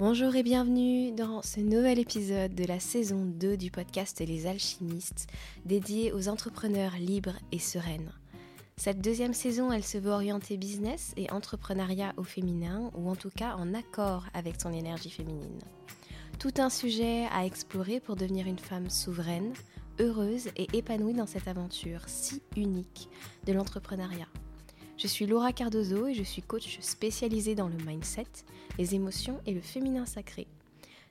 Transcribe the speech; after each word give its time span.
Bonjour 0.00 0.34
et 0.34 0.42
bienvenue 0.42 1.12
dans 1.12 1.42
ce 1.42 1.60
nouvel 1.60 1.98
épisode 1.98 2.54
de 2.54 2.64
la 2.64 2.80
saison 2.80 3.26
2 3.26 3.58
du 3.58 3.70
podcast 3.70 4.18
Les 4.26 4.46
Alchimistes, 4.46 5.26
dédié 5.66 6.10
aux 6.14 6.30
entrepreneurs 6.30 6.94
libres 6.98 7.36
et 7.52 7.58
sereines. 7.58 8.10
Cette 8.78 9.02
deuxième 9.02 9.34
saison, 9.34 9.70
elle 9.70 9.84
se 9.84 9.98
veut 9.98 10.10
orienter 10.10 10.56
business 10.56 11.12
et 11.18 11.30
entrepreneuriat 11.30 12.14
au 12.16 12.22
féminin, 12.22 12.90
ou 12.94 13.10
en 13.10 13.14
tout 13.14 13.28
cas 13.28 13.56
en 13.56 13.74
accord 13.74 14.24
avec 14.32 14.58
son 14.58 14.72
énergie 14.72 15.10
féminine. 15.10 15.60
Tout 16.38 16.54
un 16.56 16.70
sujet 16.70 17.26
à 17.30 17.44
explorer 17.44 18.00
pour 18.00 18.16
devenir 18.16 18.46
une 18.46 18.58
femme 18.58 18.88
souveraine, 18.88 19.52
heureuse 19.98 20.48
et 20.56 20.66
épanouie 20.72 21.12
dans 21.12 21.26
cette 21.26 21.46
aventure 21.46 22.04
si 22.06 22.40
unique 22.56 23.10
de 23.46 23.52
l'entrepreneuriat. 23.52 24.28
Je 25.02 25.06
suis 25.06 25.24
Laura 25.24 25.54
Cardozo 25.54 26.08
et 26.08 26.14
je 26.14 26.22
suis 26.22 26.42
coach 26.42 26.78
spécialisée 26.82 27.54
dans 27.54 27.68
le 27.68 27.76
mindset, 27.86 28.26
les 28.76 28.94
émotions 28.94 29.40
et 29.46 29.54
le 29.54 29.62
féminin 29.62 30.04
sacré. 30.04 30.46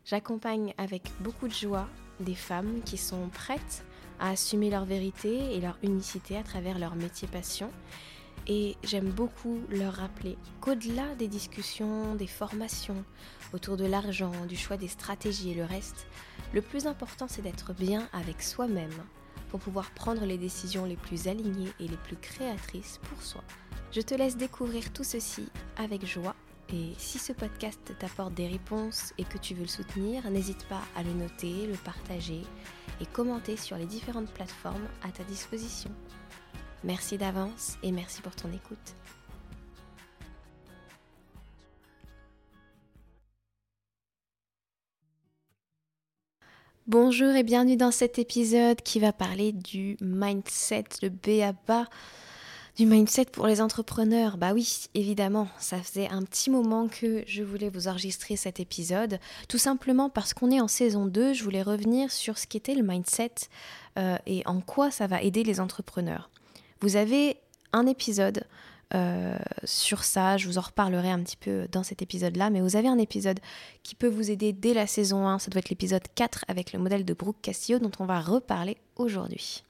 J'accompagne 0.05 0.75
avec 0.77 1.01
beaucoup 1.21 1.47
de 1.47 1.53
joie 1.55 1.89
des 2.19 2.35
femmes 2.35 2.81
qui 2.85 2.97
sont 2.97 3.29
prêtes 3.29 3.83
à 4.19 4.29
assumer 4.29 4.69
leur 4.69 4.85
vérité 4.85 5.55
et 5.55 5.59
leur 5.59 5.79
unicité 5.81 6.37
à 6.37 6.43
travers 6.43 6.77
leur 6.77 6.93
métier 6.93 7.27
passion. 7.27 7.71
Et 8.45 8.75
j'aime 8.83 9.09
beaucoup 9.09 9.59
leur 9.71 9.93
rappeler 9.93 10.37
qu'au-delà 10.61 11.15
des 11.15 11.27
discussions, 11.27 12.13
des 12.13 12.27
formations 12.27 13.03
autour 13.53 13.75
de 13.75 13.85
l'argent, 13.85 14.45
du 14.47 14.55
choix 14.55 14.77
des 14.77 14.87
stratégies 14.87 15.49
et 15.49 15.55
le 15.55 15.65
reste, 15.65 16.05
le 16.53 16.61
plus 16.61 16.85
important 16.85 17.25
c'est 17.27 17.41
d'être 17.41 17.73
bien 17.73 18.07
avec 18.13 18.43
soi-même 18.43 18.93
pour 19.49 19.59
pouvoir 19.59 19.89
prendre 19.89 20.25
les 20.25 20.37
décisions 20.37 20.85
les 20.85 20.95
plus 20.95 21.27
alignées 21.27 21.73
et 21.79 21.87
les 21.87 21.97
plus 21.97 22.17
créatrices 22.17 22.99
pour 23.09 23.23
soi. 23.23 23.43
Je 23.91 24.01
te 24.01 24.13
laisse 24.13 24.37
découvrir 24.37 24.93
tout 24.93 25.03
ceci 25.03 25.47
avec 25.75 26.05
joie 26.05 26.35
et 26.71 26.93
si 26.99 27.17
ce 27.17 27.33
podcast 27.33 27.79
t'apporte 27.97 28.35
des 28.35 28.45
réponses 28.45 29.13
et 29.17 29.23
que 29.23 29.39
tu 29.39 29.55
veux 29.55 29.63
le 29.63 29.67
soutenir, 29.67 30.29
n'hésite 30.29 30.63
pas 30.67 30.81
à 30.95 31.01
le 31.01 31.11
noter, 31.11 31.65
le 31.65 31.73
partager 31.73 32.43
et 33.01 33.05
commenter 33.07 33.57
sur 33.57 33.77
les 33.77 33.87
différentes 33.87 34.29
plateformes 34.29 34.87
à 35.01 35.09
ta 35.09 35.23
disposition. 35.23 35.89
Merci 36.83 37.17
d'avance 37.17 37.77
et 37.81 37.91
merci 37.91 38.21
pour 38.21 38.35
ton 38.35 38.49
écoute. 38.53 38.77
Bonjour 46.85 47.33
et 47.35 47.43
bienvenue 47.43 47.77
dans 47.77 47.91
cet 47.91 48.19
épisode 48.19 48.83
qui 48.83 48.99
va 48.99 49.13
parler 49.13 49.51
du 49.51 49.97
mindset, 49.99 50.85
le 51.01 51.09
BABA 51.09 51.87
du 52.79 52.85
mindset 52.85 53.25
pour 53.25 53.45
les 53.45 53.59
entrepreneurs. 53.59 54.37
Bah 54.37 54.53
oui, 54.53 54.85
évidemment, 54.93 55.49
ça 55.59 55.81
faisait 55.81 56.07
un 56.07 56.23
petit 56.23 56.49
moment 56.49 56.87
que 56.87 57.25
je 57.27 57.43
voulais 57.43 57.67
vous 57.67 57.89
enregistrer 57.89 58.37
cet 58.37 58.61
épisode, 58.61 59.19
tout 59.49 59.57
simplement 59.57 60.09
parce 60.09 60.33
qu'on 60.33 60.49
est 60.49 60.61
en 60.61 60.69
saison 60.69 61.05
2, 61.05 61.33
je 61.33 61.43
voulais 61.43 61.61
revenir 61.61 62.09
sur 62.09 62.37
ce 62.37 62.47
qu'était 62.47 62.75
le 62.75 62.83
mindset 62.83 63.33
euh, 63.97 64.17
et 64.25 64.43
en 64.45 64.61
quoi 64.61 64.91
ça 64.91 65.07
va 65.07 65.21
aider 65.21 65.43
les 65.43 65.59
entrepreneurs. 65.59 66.29
Vous 66.79 66.95
avez 66.95 67.35
un 67.73 67.85
épisode 67.85 68.45
euh, 68.95 69.37
sur 69.65 70.05
ça, 70.05 70.37
je 70.37 70.47
vous 70.47 70.57
en 70.57 70.61
reparlerai 70.61 71.11
un 71.11 71.21
petit 71.21 71.35
peu 71.35 71.67
dans 71.73 71.83
cet 71.83 72.01
épisode-là, 72.01 72.49
mais 72.49 72.61
vous 72.61 72.77
avez 72.77 72.87
un 72.87 72.97
épisode 72.97 73.41
qui 73.83 73.93
peut 73.93 74.07
vous 74.07 74.31
aider 74.31 74.53
dès 74.53 74.73
la 74.73 74.87
saison 74.87 75.27
1, 75.27 75.39
ça 75.39 75.51
doit 75.51 75.59
être 75.59 75.69
l'épisode 75.69 76.07
4 76.15 76.45
avec 76.47 76.71
le 76.71 76.79
modèle 76.79 77.03
de 77.03 77.13
Brooke 77.13 77.41
Castillo 77.41 77.77
dont 77.77 77.91
on 77.99 78.05
va 78.05 78.21
reparler 78.21 78.77
aujourd'hui 78.95 79.65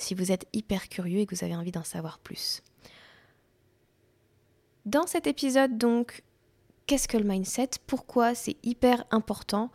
si 0.00 0.14
vous 0.14 0.32
êtes 0.32 0.46
hyper 0.52 0.88
curieux 0.88 1.20
et 1.20 1.26
que 1.26 1.34
vous 1.34 1.44
avez 1.44 1.56
envie 1.56 1.72
d'en 1.72 1.84
savoir 1.84 2.18
plus. 2.18 2.62
Dans 4.86 5.06
cet 5.06 5.26
épisode, 5.26 5.76
donc, 5.78 6.22
qu'est-ce 6.86 7.06
que 7.06 7.18
le 7.18 7.24
mindset? 7.24 7.70
Pourquoi 7.86 8.34
c'est 8.34 8.56
hyper 8.62 9.04
important 9.10 9.70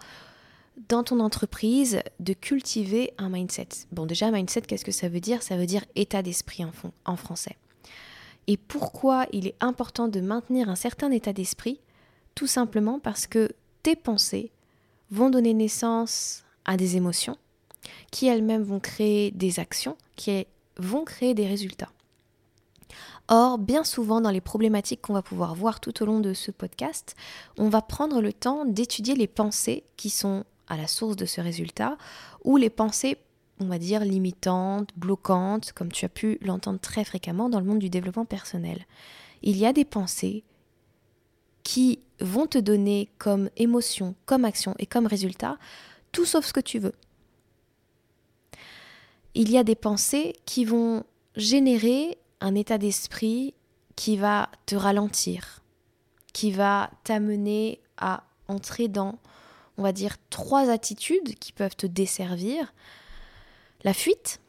dans 0.89 1.03
ton 1.03 1.19
entreprise 1.19 2.01
de 2.19 2.33
cultiver 2.33 3.14
un 3.17 3.30
mindset? 3.30 3.69
Bon, 3.91 4.05
déjà, 4.05 4.31
mindset, 4.31 4.61
qu'est-ce 4.61 4.85
que 4.85 4.91
ça 4.91 5.09
veut 5.09 5.19
dire? 5.19 5.43
Ça 5.43 5.58
veut 5.58 5.67
dire 5.67 5.85
état 5.95 6.21
d'esprit 6.21 6.65
en, 6.65 6.71
en 7.05 7.15
français. 7.15 7.55
Et 8.47 8.58
pourquoi 8.58 9.27
il 9.31 9.47
est 9.47 9.55
important 9.59 10.08
de 10.08 10.21
maintenir 10.21 10.69
un 10.69 10.75
certain 10.75 11.11
état 11.11 11.33
d'esprit? 11.33 11.80
Tout 12.33 12.47
simplement 12.47 12.99
parce 12.99 13.27
que 13.27 13.49
tes 13.83 13.95
pensées 13.95 14.52
vont 15.11 15.30
donner 15.30 15.53
naissance 15.53 16.43
à 16.65 16.77
des 16.77 16.97
émotions 16.97 17.37
qui 18.11 18.27
elles-mêmes 18.27 18.63
vont 18.63 18.79
créer 18.79 19.31
des 19.31 19.59
actions, 19.59 19.97
qui 20.15 20.47
vont 20.77 21.03
créer 21.05 21.33
des 21.33 21.47
résultats. 21.47 21.89
Or, 23.27 23.57
bien 23.57 23.83
souvent 23.83 24.21
dans 24.21 24.29
les 24.29 24.41
problématiques 24.41 25.01
qu'on 25.01 25.13
va 25.13 25.23
pouvoir 25.23 25.55
voir 25.55 25.79
tout 25.79 26.03
au 26.03 26.05
long 26.05 26.19
de 26.19 26.33
ce 26.33 26.51
podcast, 26.51 27.15
on 27.57 27.69
va 27.69 27.81
prendre 27.81 28.21
le 28.21 28.31
temps 28.31 28.65
d'étudier 28.65 29.15
les 29.15 29.27
pensées 29.27 29.83
qui 29.97 30.09
sont 30.09 30.43
à 30.67 30.77
la 30.77 30.87
source 30.87 31.15
de 31.15 31.25
ce 31.25 31.41
résultat, 31.41 31.97
ou 32.43 32.57
les 32.57 32.69
pensées, 32.69 33.17
on 33.59 33.65
va 33.65 33.79
dire, 33.79 34.02
limitantes, 34.02 34.89
bloquantes, 34.95 35.71
comme 35.73 35.91
tu 35.91 36.05
as 36.05 36.09
pu 36.09 36.37
l'entendre 36.41 36.79
très 36.79 37.03
fréquemment 37.03 37.49
dans 37.49 37.59
le 37.59 37.65
monde 37.65 37.79
du 37.79 37.89
développement 37.89 38.25
personnel. 38.25 38.85
Il 39.41 39.57
y 39.57 39.65
a 39.65 39.73
des 39.73 39.85
pensées 39.85 40.43
qui 41.63 41.99
vont 42.19 42.47
te 42.47 42.57
donner 42.57 43.09
comme 43.17 43.49
émotion, 43.57 44.15
comme 44.25 44.45
action 44.45 44.75
et 44.79 44.85
comme 44.85 45.07
résultat 45.07 45.57
tout 46.11 46.25
sauf 46.25 46.45
ce 46.45 46.53
que 46.53 46.61
tu 46.61 46.79
veux 46.79 46.93
il 49.35 49.51
y 49.51 49.57
a 49.57 49.63
des 49.63 49.75
pensées 49.75 50.33
qui 50.45 50.65
vont 50.65 51.03
générer 51.35 52.17
un 52.39 52.55
état 52.55 52.77
d'esprit 52.77 53.53
qui 53.95 54.17
va 54.17 54.49
te 54.65 54.75
ralentir, 54.75 55.61
qui 56.33 56.51
va 56.51 56.89
t'amener 57.03 57.81
à 57.97 58.23
entrer 58.47 58.87
dans, 58.87 59.19
on 59.77 59.83
va 59.83 59.91
dire, 59.91 60.17
trois 60.29 60.69
attitudes 60.69 61.35
qui 61.35 61.51
peuvent 61.51 61.75
te 61.75 61.85
desservir. 61.85 62.73
La 63.83 63.93
fuite. 63.93 64.39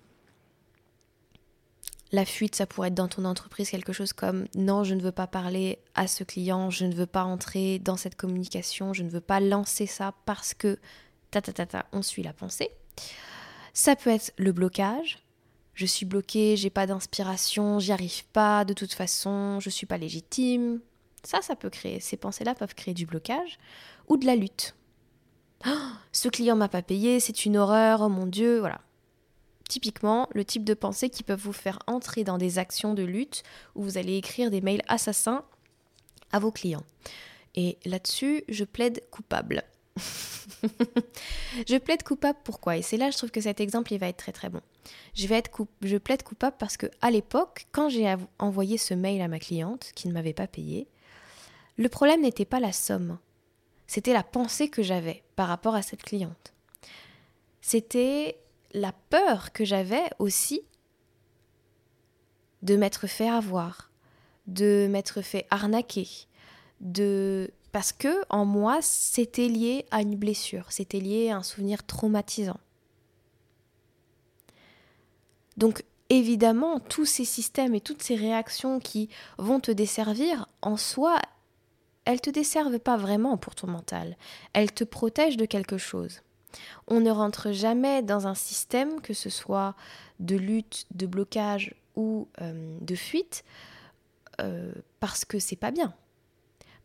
La 2.12 2.24
fuite, 2.24 2.54
ça 2.54 2.66
pourrait 2.66 2.88
être 2.88 2.94
dans 2.94 3.08
ton 3.08 3.24
entreprise 3.24 3.68
quelque 3.70 3.92
chose 3.92 4.12
comme 4.12 4.47
non, 4.54 4.84
je 4.84 4.94
ne 4.94 5.03
veux 5.03 5.12
pas 5.12 5.26
parler 5.26 5.80
à 5.97 6.06
ce 6.06 6.22
client, 6.22 6.70
je 6.70 6.86
ne 6.86 6.94
veux 6.94 7.06
pas 7.06 7.24
entrer 7.24 7.80
dans 7.80 7.97
cette 7.97 8.14
communication, 8.14 8.92
je 8.92 9.03
ne 9.03 9.10
veux 9.10 9.20
pas 9.20 9.41
lancer 9.41 9.86
ça 9.86 10.14
parce 10.24 10.54
que 10.54 10.78
ta 11.32 11.42
ta 11.42 11.53
ta 11.53 11.66
ta, 11.66 11.86
on 11.92 12.03
suit 12.03 12.22
la 12.22 12.32
pensée. 12.32 12.70
Ça 13.86 13.94
peut 13.94 14.10
être 14.10 14.32
le 14.36 14.50
blocage. 14.50 15.20
Je 15.74 15.86
suis 15.86 16.06
bloqué, 16.06 16.56
j'ai 16.56 16.70
pas 16.70 16.88
d'inspiration, 16.88 17.78
j'y 17.78 17.92
arrive 17.92 18.24
pas, 18.32 18.64
de 18.64 18.74
toute 18.74 18.92
façon, 18.92 19.60
je 19.60 19.70
suis 19.70 19.86
pas 19.86 19.97
légitime. 19.97 20.80
Ça, 21.22 21.41
ça 21.41 21.54
peut 21.54 21.70
créer, 21.70 22.00
ces 22.00 22.16
pensées-là 22.16 22.56
peuvent 22.56 22.74
créer 22.74 22.94
du 22.94 23.06
blocage 23.06 23.60
ou 24.08 24.16
de 24.16 24.26
la 24.26 24.34
lutte. 24.34 24.74
Oh, 25.69 25.92
ce 26.10 26.28
client 26.28 26.56
m'a 26.56 26.69
pas 26.69 26.82
payé, 26.82 27.20
c'est 27.20 27.44
une 27.44 27.56
horreur, 27.56 28.00
oh 28.00 28.08
mon 28.08 28.26
Dieu, 28.26 28.58
voilà. 28.58 28.80
Typiquement, 29.69 30.28
le 30.32 30.44
type 30.44 30.64
de 30.64 30.74
pensées 30.74 31.08
qui 31.08 31.22
peuvent 31.22 31.41
vous 31.41 31.53
faire 31.53 31.78
entrer 31.86 32.24
dans 32.24 32.38
des 32.38 32.58
actions 32.58 32.92
de 32.92 33.04
lutte 33.04 33.44
où 33.76 33.84
vous 33.84 33.98
allez 33.98 34.16
écrire 34.16 34.50
des 34.50 34.62
mails 34.62 34.82
assassins 34.88 35.44
à 36.32 36.41
vos 36.41 36.50
clients. 36.50 36.84
Et 37.54 37.78
là-dessus, 37.84 38.42
je 38.48 38.64
plaide 38.64 39.00
coupable. 39.12 39.62
je 41.69 41.77
plaide 41.79 42.03
coupable 42.03 42.39
pourquoi 42.45 42.77
Et 42.77 42.83
c'est 42.83 42.97
là 42.97 43.11
je 43.11 43.17
trouve 43.17 43.31
que 43.31 43.41
cet 43.41 43.61
exemple 43.61 43.93
il 43.93 43.99
va 43.99 44.09
être 44.09 44.17
très 44.17 44.33
très 44.33 44.49
bon. 44.49 44.61
Je, 45.15 45.27
vais 45.27 45.37
être 45.37 45.51
je 45.83 45.97
plaide 45.97 46.23
coupable 46.23 46.57
parce 46.59 46.77
que 46.77 46.87
à 47.01 47.11
l'époque, 47.11 47.67
quand 47.73 47.89
j'ai 47.89 48.15
envoyé 48.39 48.79
ce 48.79 48.95
mail 48.95 49.21
à 49.21 49.29
ma 49.29 49.39
cliente 49.39 49.91
qui 49.95 50.09
ne 50.09 50.12
m'avait 50.12 50.33
pas 50.33 50.47
payé, 50.47 50.89
le 51.77 51.89
problème 51.89 52.23
n'était 52.23 52.45
pas 52.45 52.61
la 52.61 52.73
somme, 52.73 53.19
c'était 53.87 54.12
la 54.12 54.23
pensée 54.23 54.69
que 54.69 54.83
j'avais 54.83 55.23
par 55.37 55.49
rapport 55.49 55.75
à 55.75 55.83
cette 55.83 56.03
cliente. 56.03 56.55
C'était 57.61 58.39
la 58.73 58.93
peur 58.93 59.53
que 59.53 59.65
j'avais 59.65 60.05
aussi 60.19 60.63
de 62.63 62.77
m'être 62.77 63.07
fait 63.07 63.28
avoir, 63.28 63.91
de 64.47 64.87
m'être 64.91 65.23
fait 65.23 65.47
arnaquer, 65.51 66.09
de 66.81 67.51
parce 67.77 67.93
que 67.93 68.25
en 68.31 68.47
moi, 68.47 68.78
c'était 68.81 69.49
lié 69.49 69.84
à 69.91 70.01
une 70.01 70.17
blessure, 70.17 70.73
c'était 70.73 70.99
lié 70.99 71.28
à 71.28 71.37
un 71.37 71.43
souvenir 71.43 71.84
traumatisant. 71.84 72.57
Donc 75.59 75.84
évidemment, 76.09 76.81
tous 76.81 77.05
ces 77.05 77.27
systèmes 77.27 77.75
et 77.75 77.83
toutes 77.83 78.03
ces 78.03 78.15
réactions 78.15 78.81
qui 78.81 79.11
vont 79.37 79.61
te 79.61 79.71
desservir, 79.71 80.49
en 80.63 80.78
soi, 80.78 81.21
elles 82.07 82.23
te 82.23 82.31
desservent 82.31 82.78
pas 82.78 82.97
vraiment 82.97 83.37
pour 83.37 83.55
ton 83.55 83.67
mental. 83.67 84.17
Elles 84.55 84.73
te 84.73 84.84
protègent 84.84 85.37
de 85.37 85.45
quelque 85.45 85.77
chose. 85.77 86.23
On 86.89 87.01
ne 87.01 87.11
rentre 87.11 87.53
jamais 87.53 88.01
dans 88.01 88.27
un 88.27 88.34
système, 88.34 89.03
que 89.03 89.13
ce 89.13 89.28
soit 89.28 89.75
de 90.19 90.37
lutte, 90.37 90.87
de 90.95 91.05
blocage 91.05 91.75
ou 91.95 92.27
euh, 92.41 92.78
de 92.81 92.95
fuite, 92.95 93.45
euh, 94.41 94.73
parce 94.99 95.27
que 95.27 95.39
c'est 95.39 95.57
pas 95.57 95.73
bien 95.73 95.95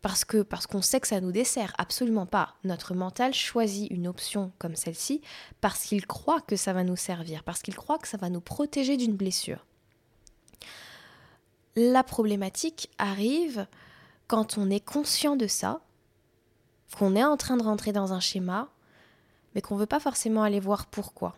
parce 0.01 0.25
qu'on 0.25 0.81
sait 0.81 0.99
que 0.99 1.07
ça 1.07 1.21
nous 1.21 1.31
dessert. 1.31 1.73
Absolument 1.77 2.25
pas. 2.25 2.55
Notre 2.63 2.95
mental 2.95 3.33
choisit 3.33 3.89
une 3.91 4.07
option 4.07 4.51
comme 4.57 4.75
celle-ci 4.75 5.21
parce 5.61 5.83
qu'il 5.83 6.07
croit 6.07 6.41
que 6.41 6.55
ça 6.55 6.73
va 6.73 6.83
nous 6.83 6.95
servir, 6.95 7.43
parce 7.43 7.61
qu'il 7.61 7.75
croit 7.75 7.99
que 7.99 8.07
ça 8.07 8.17
va 8.17 8.29
nous 8.29 8.41
protéger 8.41 8.97
d'une 8.97 9.15
blessure. 9.15 9.65
La 11.75 12.03
problématique 12.03 12.89
arrive 12.97 13.67
quand 14.27 14.57
on 14.57 14.69
est 14.69 14.83
conscient 14.83 15.35
de 15.35 15.47
ça, 15.47 15.81
qu'on 16.97 17.15
est 17.15 17.23
en 17.23 17.37
train 17.37 17.57
de 17.57 17.63
rentrer 17.63 17.93
dans 17.93 18.11
un 18.11 18.19
schéma, 18.19 18.69
mais 19.53 19.61
qu'on 19.61 19.75
ne 19.75 19.79
veut 19.79 19.85
pas 19.85 19.99
forcément 19.99 20.43
aller 20.43 20.59
voir 20.59 20.87
pourquoi. 20.87 21.37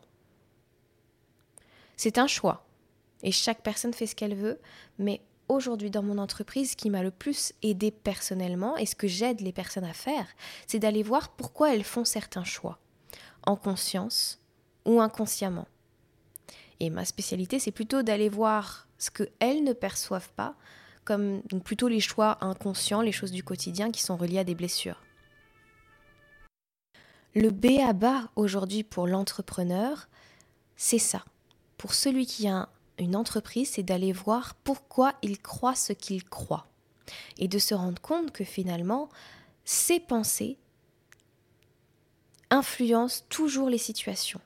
C'est 1.98 2.18
un 2.18 2.28
choix, 2.28 2.66
et 3.22 3.32
chaque 3.32 3.62
personne 3.62 3.94
fait 3.94 4.08
ce 4.08 4.16
qu'elle 4.16 4.36
veut, 4.36 4.60
mais 4.98 5.22
aujourd'hui 5.50 5.90
dans 5.90 6.04
mon 6.04 6.18
entreprise, 6.18 6.76
qui 6.76 6.90
m'a 6.90 7.04
le 7.04 7.12
plus 7.12 7.54
aidé 7.62 7.92
personnellement, 7.92 8.78
et 8.78 8.86
ce 8.86 8.96
que 8.96 9.08
j'aide 9.08 9.42
les 9.42 9.52
personnes 9.52 9.84
à 9.84 9.94
faire, 9.94 10.28
c'est 10.68 10.80
d'aller 10.80 11.04
voir 11.04 11.30
pourquoi 11.30 11.74
elles 11.74 11.84
font 11.84 12.06
certains 12.06 12.44
choix, 12.44 12.80
en 13.46 13.56
conscience 13.56 14.42
ou 14.86 15.02
inconsciemment. 15.02 15.68
Et 16.80 16.90
ma 16.90 17.06
spécialité, 17.06 17.60
c'est 17.60 17.72
plutôt 17.72 18.04
d'aller 18.04 18.30
voir 18.30 18.88
ce 18.98 19.10
qu'elles 19.12 19.64
ne 19.64 19.74
perçoivent 19.74 20.32
pas, 20.34 20.56
comme 21.06 21.42
plutôt 21.64 21.88
les 21.88 22.00
choix 22.00 22.38
inconscients, 22.42 23.02
les 23.02 23.12
choses 23.12 23.32
du 23.32 23.44
quotidien 23.44 23.92
qui 23.92 24.02
sont 24.02 24.16
reliées 24.16 24.40
à 24.40 24.44
des 24.44 24.56
blessures. 24.56 25.02
Le 27.36 27.50
B 27.50 27.80
à 27.86 27.94
bas 27.94 28.30
aujourd'hui 28.36 28.84
pour 28.84 29.08
l'entrepreneur, 29.08 30.08
c'est 30.76 31.00
ça. 31.00 31.26
Pour 31.78 31.94
celui 31.94 32.26
qui 32.26 32.48
a 32.48 32.70
une 32.98 33.16
entreprise, 33.16 33.72
c'est 33.72 33.84
d'aller 33.84 34.12
voir 34.12 34.56
pourquoi 34.56 35.14
il 35.22 35.40
croit 35.40 35.76
ce 35.76 35.94
qu'il 35.94 36.24
croit. 36.24 36.68
Et 37.38 37.48
de 37.48 37.60
se 37.60 37.74
rendre 37.74 38.02
compte 38.02 38.32
que 38.32 38.44
finalement, 38.44 39.10
ses 39.66 40.00
pensées 40.00 40.58
influencent 42.50 43.24
toujours 43.30 43.70
les 43.70 43.78
situations. 43.78 44.42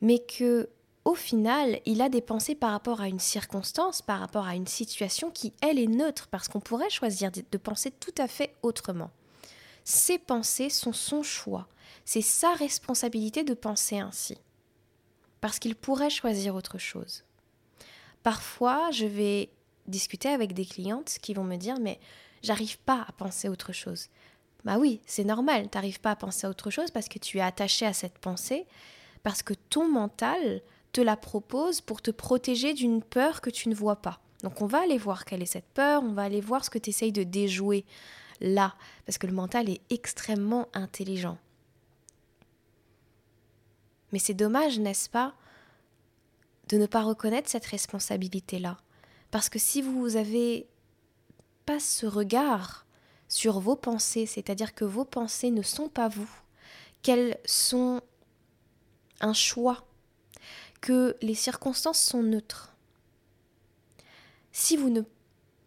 Mais 0.00 0.18
que 0.18 0.68
au 1.04 1.14
final, 1.14 1.80
il 1.86 2.02
a 2.02 2.10
des 2.10 2.20
pensées 2.20 2.54
par 2.54 2.72
rapport 2.72 3.00
à 3.00 3.08
une 3.08 3.18
circonstance, 3.18 4.02
par 4.02 4.20
rapport 4.20 4.46
à 4.46 4.54
une 4.54 4.66
situation 4.66 5.30
qui, 5.30 5.54
elle, 5.62 5.78
est 5.78 5.86
neutre, 5.86 6.28
parce 6.30 6.48
qu'on 6.48 6.60
pourrait 6.60 6.90
choisir 6.90 7.30
de 7.32 7.58
penser 7.58 7.90
tout 7.90 8.14
à 8.18 8.28
fait 8.28 8.54
autrement. 8.62 9.10
Ses 9.84 10.18
pensées 10.18 10.68
sont 10.68 10.92
son 10.92 11.22
choix. 11.22 11.66
C'est 12.04 12.20
sa 12.20 12.52
responsabilité 12.52 13.42
de 13.42 13.54
penser 13.54 13.98
ainsi. 13.98 14.36
Parce 15.40 15.58
qu'il 15.58 15.76
pourrait 15.76 16.10
choisir 16.10 16.54
autre 16.54 16.76
chose. 16.76 17.24
Parfois, 18.28 18.90
je 18.90 19.06
vais 19.06 19.48
discuter 19.86 20.28
avec 20.28 20.52
des 20.52 20.66
clientes 20.66 21.16
qui 21.22 21.32
vont 21.32 21.44
me 21.44 21.56
dire 21.56 21.80
Mais 21.80 21.98
j'arrive 22.42 22.78
pas 22.80 23.06
à 23.08 23.12
penser 23.12 23.48
autre 23.48 23.72
chose. 23.72 24.08
Bah 24.66 24.76
oui, 24.76 25.00
c'est 25.06 25.24
normal, 25.24 25.70
t'arrives 25.70 25.98
pas 25.98 26.10
à 26.10 26.16
penser 26.16 26.46
à 26.46 26.50
autre 26.50 26.68
chose 26.68 26.90
parce 26.90 27.08
que 27.08 27.18
tu 27.18 27.38
es 27.38 27.40
attaché 27.40 27.86
à 27.86 27.94
cette 27.94 28.18
pensée, 28.18 28.66
parce 29.22 29.42
que 29.42 29.54
ton 29.54 29.88
mental 29.88 30.60
te 30.92 31.00
la 31.00 31.16
propose 31.16 31.80
pour 31.80 32.02
te 32.02 32.10
protéger 32.10 32.74
d'une 32.74 33.02
peur 33.02 33.40
que 33.40 33.48
tu 33.48 33.70
ne 33.70 33.74
vois 33.74 33.96
pas. 33.96 34.20
Donc 34.42 34.60
on 34.60 34.66
va 34.66 34.82
aller 34.82 34.98
voir 34.98 35.24
quelle 35.24 35.40
est 35.40 35.46
cette 35.46 35.72
peur, 35.72 36.02
on 36.02 36.12
va 36.12 36.24
aller 36.24 36.42
voir 36.42 36.66
ce 36.66 36.68
que 36.68 36.78
tu 36.78 36.90
essayes 36.90 37.12
de 37.12 37.22
déjouer 37.22 37.86
là, 38.42 38.74
parce 39.06 39.16
que 39.16 39.26
le 39.26 39.32
mental 39.32 39.70
est 39.70 39.80
extrêmement 39.88 40.68
intelligent. 40.74 41.38
Mais 44.12 44.18
c'est 44.18 44.34
dommage, 44.34 44.78
n'est-ce 44.78 45.08
pas, 45.08 45.32
de 46.68 46.76
ne 46.76 46.86
pas 46.86 47.02
reconnaître 47.02 47.48
cette 47.48 47.66
responsabilité-là. 47.66 48.78
Parce 49.30 49.48
que 49.48 49.58
si 49.58 49.82
vous 49.82 50.16
avez 50.16 50.68
pas 51.66 51.80
ce 51.80 52.06
regard 52.06 52.86
sur 53.28 53.60
vos 53.60 53.76
pensées, 53.76 54.26
c'est-à-dire 54.26 54.74
que 54.74 54.84
vos 54.84 55.04
pensées 55.04 55.50
ne 55.50 55.62
sont 55.62 55.88
pas 55.88 56.08
vous, 56.08 56.30
qu'elles 57.02 57.38
sont 57.44 58.00
un 59.20 59.32
choix, 59.32 59.86
que 60.80 61.16
les 61.22 61.34
circonstances 61.34 62.00
sont 62.00 62.22
neutres. 62.22 62.74
Si 64.52 64.76
vous 64.76 64.90
ne, 64.90 65.02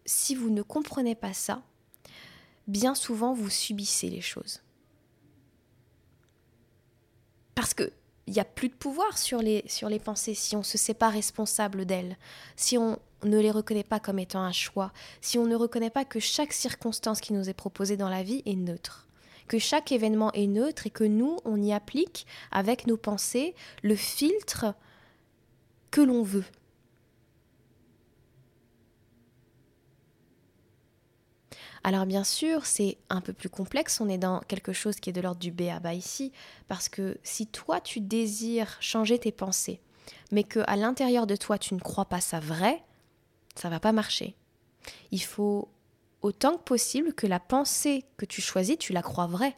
si 0.04 0.34
vous 0.34 0.50
ne 0.50 0.62
comprenez 0.62 1.14
pas 1.14 1.32
ça, 1.32 1.62
bien 2.66 2.94
souvent 2.94 3.32
vous 3.32 3.50
subissez 3.50 4.08
les 4.08 4.20
choses. 4.20 4.60
Parce 7.54 7.74
que 7.74 7.92
il 8.26 8.32
n'y 8.34 8.40
a 8.40 8.44
plus 8.44 8.68
de 8.68 8.74
pouvoir 8.74 9.18
sur 9.18 9.40
les, 9.40 9.64
sur 9.66 9.88
les 9.88 9.98
pensées 9.98 10.34
si 10.34 10.54
on 10.54 10.60
ne 10.60 10.64
se 10.64 10.78
sait 10.78 10.94
pas 10.94 11.08
responsable 11.08 11.84
d'elles, 11.84 12.16
si 12.56 12.78
on 12.78 12.98
ne 13.24 13.38
les 13.38 13.50
reconnaît 13.50 13.84
pas 13.84 14.00
comme 14.00 14.18
étant 14.18 14.42
un 14.42 14.52
choix, 14.52 14.92
si 15.20 15.38
on 15.38 15.46
ne 15.46 15.56
reconnaît 15.56 15.90
pas 15.90 16.04
que 16.04 16.20
chaque 16.20 16.52
circonstance 16.52 17.20
qui 17.20 17.32
nous 17.32 17.48
est 17.48 17.54
proposée 17.54 17.96
dans 17.96 18.08
la 18.08 18.22
vie 18.22 18.42
est 18.46 18.56
neutre, 18.56 19.06
que 19.48 19.58
chaque 19.58 19.92
événement 19.92 20.32
est 20.32 20.46
neutre 20.46 20.86
et 20.86 20.90
que 20.90 21.04
nous, 21.04 21.36
on 21.44 21.60
y 21.60 21.72
applique 21.72 22.26
avec 22.50 22.86
nos 22.86 22.96
pensées 22.96 23.54
le 23.82 23.96
filtre 23.96 24.74
que 25.90 26.00
l'on 26.00 26.22
veut. 26.22 26.44
Alors 31.84 32.06
bien 32.06 32.22
sûr, 32.22 32.64
c'est 32.64 32.98
un 33.10 33.20
peu 33.20 33.32
plus 33.32 33.48
complexe, 33.48 34.00
on 34.00 34.08
est 34.08 34.18
dans 34.18 34.40
quelque 34.40 34.72
chose 34.72 34.96
qui 34.96 35.10
est 35.10 35.12
de 35.12 35.20
l'ordre 35.20 35.40
du 35.40 35.50
B 35.50 35.62
à 35.62 35.80
bas 35.80 35.94
ici, 35.94 36.32
parce 36.68 36.88
que 36.88 37.18
si 37.24 37.46
toi 37.46 37.80
tu 37.80 38.00
désires 38.00 38.76
changer 38.80 39.18
tes 39.18 39.32
pensées, 39.32 39.80
mais 40.30 40.44
que 40.44 40.60
à 40.66 40.76
l'intérieur 40.76 41.26
de 41.26 41.34
toi 41.34 41.58
tu 41.58 41.74
ne 41.74 41.80
crois 41.80 42.04
pas 42.04 42.20
ça 42.20 42.38
vrai, 42.38 42.84
ça 43.56 43.68
va 43.68 43.80
pas 43.80 43.92
marcher. 43.92 44.36
Il 45.10 45.22
faut 45.22 45.68
autant 46.22 46.56
que 46.56 46.62
possible 46.62 47.12
que 47.12 47.26
la 47.26 47.40
pensée 47.40 48.04
que 48.16 48.26
tu 48.26 48.40
choisis, 48.40 48.78
tu 48.78 48.92
la 48.92 49.02
crois 49.02 49.26
vraie. 49.26 49.56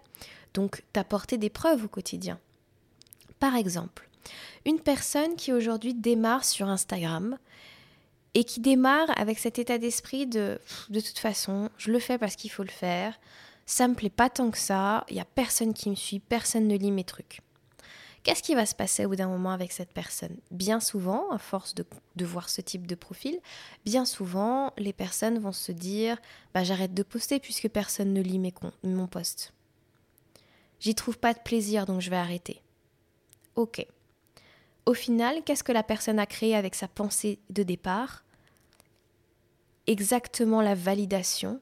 Donc 0.55 0.83
t'apporter 0.93 1.37
des 1.37 1.51
preuves 1.51 1.85
au 1.85 1.89
quotidien. 1.89 2.39
Par 3.39 3.55
exemple, 3.57 4.09
une 4.65 4.81
personne 4.81 5.37
qui 5.37 5.53
aujourd'hui 5.53 5.93
démarre 5.95 6.45
sur 6.45 6.69
Instagram 6.69 7.39
et 8.35 8.45
qui 8.45 8.61
démarre 8.61 9.09
avec 9.17 9.39
cet 9.39 9.59
état 9.59 9.79
d'esprit 9.79 10.27
de 10.27 10.61
de 10.91 11.01
toute 11.01 11.19
façon, 11.19 11.71
je 11.79 11.91
le 11.91 11.99
fais 11.99 12.19
parce 12.19 12.37
qu'il 12.37 12.51
faut 12.51 12.65
le 12.65 12.71
faire, 12.71 13.19
ça 13.67 13.89
me 13.89 13.95
plaît 13.95 14.11
pas 14.11 14.29
tant 14.29 14.51
que 14.51 14.59
ça, 14.59 15.05
il 15.09 15.17
y 15.17 15.21
a 15.21 15.25
personne 15.25 15.73
qui 15.73 15.89
me 15.91 15.95
suit, 15.95 16.19
personne 16.19 16.69
ne 16.69 16.77
lit 16.77 16.91
mes 16.91 17.05
trucs. 17.05 17.41
Qu'est-ce 18.25 18.43
qui 18.43 18.55
va 18.55 18.65
se 18.65 18.75
passer 18.75 19.05
au 19.05 19.11
bout 19.11 19.17
d'un 19.17 19.29
moment 19.29 19.51
avec 19.51 19.71
cette 19.71 19.93
personne? 19.93 20.35
Bien 20.51 20.81
souvent, 20.81 21.31
à 21.31 21.37
force 21.37 21.75
de, 21.75 21.85
voir 22.25 22.49
ce 22.49 22.63
type 22.63 22.87
de 22.87 22.95
profil, 22.95 23.39
bien 23.85 24.07
souvent, 24.07 24.73
les 24.79 24.95
personnes 24.95 25.39
vont 25.39 25.53
se 25.53 25.73
dire 25.73 26.17
bah, 26.55 26.65
j'arrête 26.65 26.95
de 26.95 27.03
poster 27.03 27.39
puisque 27.39 27.69
personne 27.69 28.15
ne 28.15 28.23
lit 28.23 28.39
mes 28.39 28.55
mon 28.83 29.07
post. 29.07 29.53
J'y 30.81 30.95
trouve 30.95 31.19
pas 31.19 31.35
de 31.35 31.39
plaisir 31.39 31.85
donc 31.85 32.01
je 32.01 32.09
vais 32.09 32.17
arrêter. 32.17 32.63
Ok. 33.57 33.87
Au 34.87 34.95
final, 34.95 35.43
qu'est-ce 35.45 35.65
que 35.65 35.73
la 35.73 35.83
personne 35.83 36.19
a 36.19 36.27
créé 36.27 36.57
avec 36.57 36.75
sa 36.75 36.89
pensée 36.89 37.39
de 37.51 37.63
départ? 37.63 38.24
Exactement 39.87 40.63
la 40.63 40.75
validation 40.75 41.61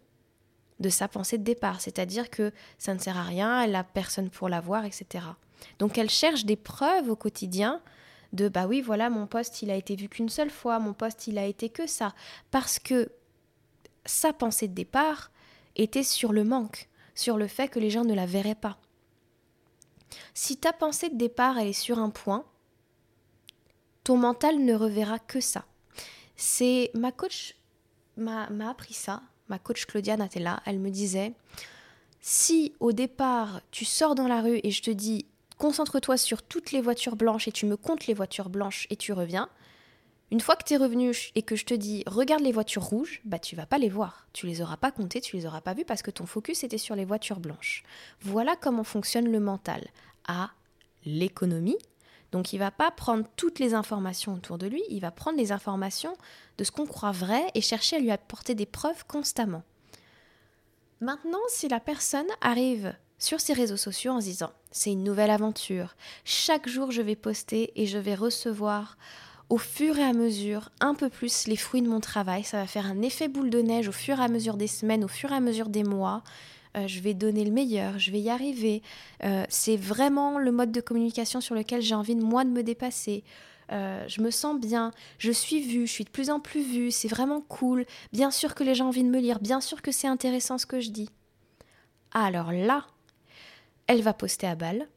de 0.81 0.89
sa 0.89 1.09
pensée 1.09 1.39
de 1.39 1.45
départ, 1.45 1.81
c'est-à-dire 1.81 2.29
que 2.29 2.53
ça 2.79 2.93
ne 2.95 2.99
sert 2.99 3.17
à 3.17 3.23
rien, 3.23 3.63
elle 3.63 3.73
n'a 3.73 3.85
personne 3.85 4.31
pour 4.31 4.49
la 4.49 4.61
voir, 4.61 4.85
etc. 4.85 5.25
Donc 5.79 5.97
elle 5.97 6.11
cherche 6.11 6.45
des 6.45 6.57
preuves 6.57 7.09
au 7.09 7.17
quotidien 7.17 7.81
de 8.33 8.49
bah 8.49 8.67
oui, 8.67 8.81
voilà, 8.81 9.11
mon 9.11 9.27
poste 9.27 9.63
il 9.63 9.71
a 9.71 9.77
été 9.77 9.95
vu 9.95 10.09
qu'une 10.09 10.29
seule 10.29 10.51
fois, 10.51 10.79
mon 10.79 10.93
poste 10.93 11.27
il 11.27 11.39
a 11.39 11.47
été 11.47 11.69
que 11.69 11.87
ça, 11.87 12.15
parce 12.51 12.79
que 12.79 13.11
sa 14.05 14.33
pensée 14.33 14.69
de 14.69 14.75
départ 14.75 15.31
était 15.77 16.03
sur 16.03 16.33
le 16.33 16.45
manque, 16.45 16.89
sur 17.15 17.37
le 17.37 17.47
fait 17.47 17.69
que 17.69 17.79
les 17.79 17.91
gens 17.91 18.05
ne 18.05 18.15
la 18.15 18.27
verraient 18.27 18.55
pas. 18.55 18.79
Si 20.35 20.57
ta 20.57 20.73
pensée 20.73 21.11
de 21.11 21.17
départ 21.17 21.59
elle 21.59 21.69
est 21.69 21.73
sur 21.73 21.99
un 21.99 22.11
point, 22.11 22.45
ton 24.03 24.17
mental 24.17 24.59
ne 24.59 24.75
reverra 24.75 25.19
que 25.19 25.41
ça. 25.41 25.65
C'est 26.35 26.91
ma 26.95 27.13
coach 27.13 27.55
m'a 28.17 28.49
appris 28.69 28.95
ça, 28.95 29.23
ma 29.49 29.59
coach 29.59 29.87
Claudia 29.87 30.17
Natella, 30.17 30.63
elle 30.67 30.79
me 30.79 30.91
disait, 30.91 31.35
si 32.21 32.73
au 32.81 32.93
départ 32.93 33.61
tu 33.71 33.85
sors 33.85 34.15
dans 34.15 34.29
la 34.29 34.41
rue 34.41 34.61
et 34.63 34.71
je 34.71 34.83
te 34.83 34.91
dis 34.91 35.27
concentre-toi 35.59 36.17
sur 36.17 36.43
toutes 36.43 36.73
les 36.73 36.81
voitures 36.81 37.17
blanches 37.17 37.49
et 37.49 37.53
tu 37.53 37.67
me 37.67 37.77
comptes 37.77 38.07
les 38.07 38.15
voitures 38.15 38.49
blanches 38.49 38.87
et 38.91 38.97
tu 38.97 39.13
reviens, 39.13 39.49
une 40.33 40.41
fois 40.41 40.57
que 40.57 40.65
tu 40.65 40.73
es 40.73 40.77
revenu 40.79 41.13
et 41.35 41.43
que 41.43 41.57
je 41.57 41.67
te 41.67 41.75
dis 41.75 42.05
regarde 42.07 42.43
les 42.43 42.53
voitures 42.53 42.85
rouges, 42.85 43.21
bah 43.25 43.39
tu 43.39 43.55
vas 43.55 43.67
pas 43.67 43.77
les 43.77 43.91
voir. 43.91 44.27
Tu 44.33 44.47
les 44.47 44.63
auras 44.63 44.79
pas 44.79 44.91
comptées, 44.91 45.21
tu 45.21 45.37
les 45.37 45.45
auras 45.45 45.61
pas 45.61 45.75
vues 45.75 45.85
parce 45.85 46.01
que 46.01 46.11
ton 46.11 46.25
focus 46.25 46.65
était 46.65 46.79
sur 46.79 46.97
les 46.97 47.05
voitures 47.05 47.39
blanches. 47.39 47.83
Voilà 48.23 48.57
comment 48.57 48.83
fonctionne 48.83 49.31
le 49.31 49.41
mental. 49.41 49.87
À 50.27 50.53
l'économie, 51.05 51.77
donc 52.33 52.53
il 52.53 52.59
va 52.59 52.71
pas 52.71 52.91
prendre 52.91 53.25
toutes 53.37 53.59
les 53.59 53.75
informations 53.75 54.35
autour 54.35 54.59
de 54.59 54.67
lui, 54.67 54.83
il 54.89 55.01
va 55.01 55.11
prendre 55.11 55.39
les 55.39 55.53
informations 55.53 56.15
de 56.59 56.65
ce 56.65 56.73
qu'on 56.73 56.87
croit 56.87 57.13
vrai 57.13 57.45
et 57.55 57.61
chercher 57.61 57.97
à 57.97 58.01
lui 58.01 58.11
apporter 58.11 58.55
des 58.55 58.67
preuves 58.67 59.07
constamment. 59.07 59.63
Maintenant, 61.01 61.39
si 61.49 61.69
la 61.69 61.81
personne 61.81 62.27
arrive 62.41 62.95
sur 63.19 63.41
ses 63.41 63.53
réseaux 63.53 63.77
sociaux 63.77 64.13
en 64.13 64.21
se 64.21 64.27
disant 64.27 64.53
c'est 64.71 64.93
une 64.93 65.05
nouvelle 65.05 65.31
aventure, 65.31 65.95
chaque 66.25 66.69
jour 66.69 66.91
je 66.91 67.03
vais 67.03 67.17
poster 67.17 67.73
et 67.77 67.87
je 67.87 67.99
vais 67.99 68.15
recevoir 68.15 68.97
au 69.51 69.59
fur 69.59 69.99
et 69.99 70.05
à 70.05 70.15
mesure 70.15 70.71
un 70.81 70.95
peu 70.95 71.11
plus 71.11 71.47
les 71.47 71.57
fruits 71.57 71.83
de 71.83 71.89
mon 71.89 72.01
travail, 72.01 72.43
ça 72.43 72.57
va 72.57 72.67
faire 72.67 72.87
un 72.87 73.03
effet 73.03 73.29
boule 73.29 73.51
de 73.51 73.61
neige 73.61 73.89
au 73.89 73.93
fur 73.93 74.19
et 74.19 74.25
à 74.25 74.29
mesure 74.29 74.57
des 74.57 74.67
semaines, 74.67 75.05
au 75.05 75.09
fur 75.09 75.31
et 75.31 75.37
à 75.37 75.41
mesure 75.41 75.69
des 75.69 75.85
mois, 75.85 76.23
euh, 76.77 76.87
je 76.87 77.01
vais 77.01 77.15
donner 77.15 77.45
le 77.45 77.51
meilleur, 77.51 77.99
je 77.99 78.11
vais 78.11 78.21
y 78.21 78.31
arriver. 78.31 78.83
Euh, 79.25 79.45
c'est 79.49 79.77
vraiment 79.77 80.39
le 80.39 80.53
mode 80.53 80.73
de 80.73 80.81
communication 80.81 81.41
sur 81.41 81.55
lequel 81.55 81.83
j'ai 81.83 81.95
envie 81.95 82.15
de 82.15 82.23
moi 82.23 82.45
de 82.45 82.51
me 82.51 82.63
dépasser. 82.63 83.25
Euh, 83.71 84.05
je 84.09 84.21
me 84.21 84.31
sens 84.31 84.59
bien, 84.61 84.91
je 85.19 85.31
suis 85.31 85.61
vue, 85.61 85.87
je 85.87 85.93
suis 85.93 86.05
de 86.05 86.11
plus 86.11 86.31
en 86.31 86.41
plus 86.41 86.63
vue, 86.63 86.91
c'est 86.91 87.09
vraiment 87.09 87.41
cool. 87.41 87.87
Bien 88.13 88.31
sûr 88.31 88.55
que 88.55 88.65
les 88.65 88.75
gens 88.75 88.87
ont 88.87 88.89
envie 88.89 89.05
de 89.05 89.09
me 89.09 89.21
lire, 89.21 89.39
bien 89.41 89.61
sûr 89.61 89.83
que 89.83 89.93
c'est 89.93 90.09
intéressant 90.09 90.59
ce 90.59 90.67
que 90.67 90.81
je 90.81 90.91
dis. 90.91 91.09
Alors 92.13 92.53
là, 92.53 92.87
elle 93.87 94.03
va 94.03 94.13
poster 94.13 94.47
à 94.47 94.55
balle, 94.55 94.89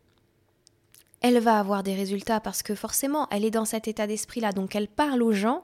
elle 1.22 1.40
va 1.40 1.58
avoir 1.58 1.84
des 1.84 1.96
résultats 1.96 2.42
parce 2.42 2.64
que 2.64 2.76
forcément, 2.76 3.28
elle 3.32 3.46
est 3.46 3.52
dans 3.52 3.66
cet 3.66 3.88
état 3.88 4.08
d'esprit-là, 4.08 4.52
donc 4.52 4.76
elle 4.76 4.90
parle 4.90 5.24
aux 5.24 5.32
gens 5.32 5.64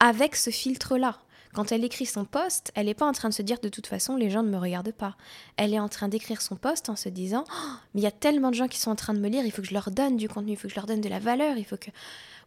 avec 0.00 0.36
ce 0.36 0.50
filtre-là. 0.50 1.18
Quand 1.54 1.72
elle 1.72 1.84
écrit 1.84 2.06
son 2.06 2.24
poste, 2.24 2.72
elle 2.74 2.86
n'est 2.86 2.94
pas 2.94 3.06
en 3.06 3.12
train 3.12 3.28
de 3.28 3.34
se 3.34 3.42
dire 3.42 3.60
de 3.60 3.68
toute 3.68 3.86
façon 3.86 4.16
les 4.16 4.28
gens 4.28 4.42
ne 4.42 4.50
me 4.50 4.58
regardent 4.58 4.92
pas. 4.92 5.16
Elle 5.56 5.72
est 5.72 5.80
en 5.80 5.88
train 5.88 6.08
d'écrire 6.08 6.42
son 6.42 6.56
poste 6.56 6.88
en 6.88 6.96
se 6.96 7.08
disant 7.08 7.44
oh, 7.48 7.70
mais 7.94 8.00
il 8.00 8.04
y 8.04 8.08
a 8.08 8.12
tellement 8.12 8.50
de 8.50 8.56
gens 8.56 8.68
qui 8.68 8.78
sont 8.78 8.90
en 8.90 8.96
train 8.96 9.14
de 9.14 9.20
me 9.20 9.28
lire, 9.28 9.46
il 9.46 9.52
faut 9.52 9.62
que 9.62 9.68
je 9.68 9.74
leur 9.74 9.90
donne 9.90 10.16
du 10.16 10.28
contenu, 10.28 10.52
il 10.52 10.56
faut 10.56 10.68
que 10.68 10.74
je 10.74 10.78
leur 10.78 10.86
donne 10.86 11.00
de 11.00 11.08
la 11.08 11.20
valeur, 11.20 11.56
il 11.56 11.64
faut 11.64 11.76
que 11.76 11.90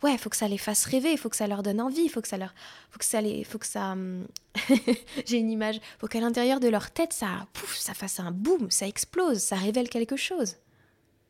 ouais, 0.04 0.12
il 0.12 0.18
faut 0.18 0.30
que 0.30 0.36
ça 0.36 0.48
les 0.48 0.58
fasse 0.58 0.86
rêver, 0.86 1.12
il 1.12 1.18
faut 1.18 1.30
que 1.30 1.36
ça 1.36 1.48
leur 1.48 1.64
donne 1.64 1.80
envie, 1.80 2.04
il 2.04 2.10
faut 2.10 2.22
que 2.22 2.28
ça 2.28 2.38
leur 2.38 2.54
faut 2.92 3.00
que 3.00 3.06
ça 3.06 3.22
les 3.22 3.44
faut 3.44 3.58
que 3.58 3.78
hum, 3.78 4.28
j'ai 5.26 5.38
une 5.38 5.52
image, 5.52 5.80
faut 6.00 6.08
qu'à 6.08 6.20
l'intérieur 6.20 6.60
de 6.60 6.68
leur 6.68 6.92
tête 6.92 7.14
ça 7.14 7.48
pouf, 7.54 7.78
ça 7.78 7.94
fasse 7.94 8.20
un 8.20 8.32
boum, 8.32 8.70
ça 8.70 8.88
explose, 8.88 9.40
ça 9.40 9.56
révèle 9.56 9.90
quelque 9.90 10.18
chose. 10.18 10.56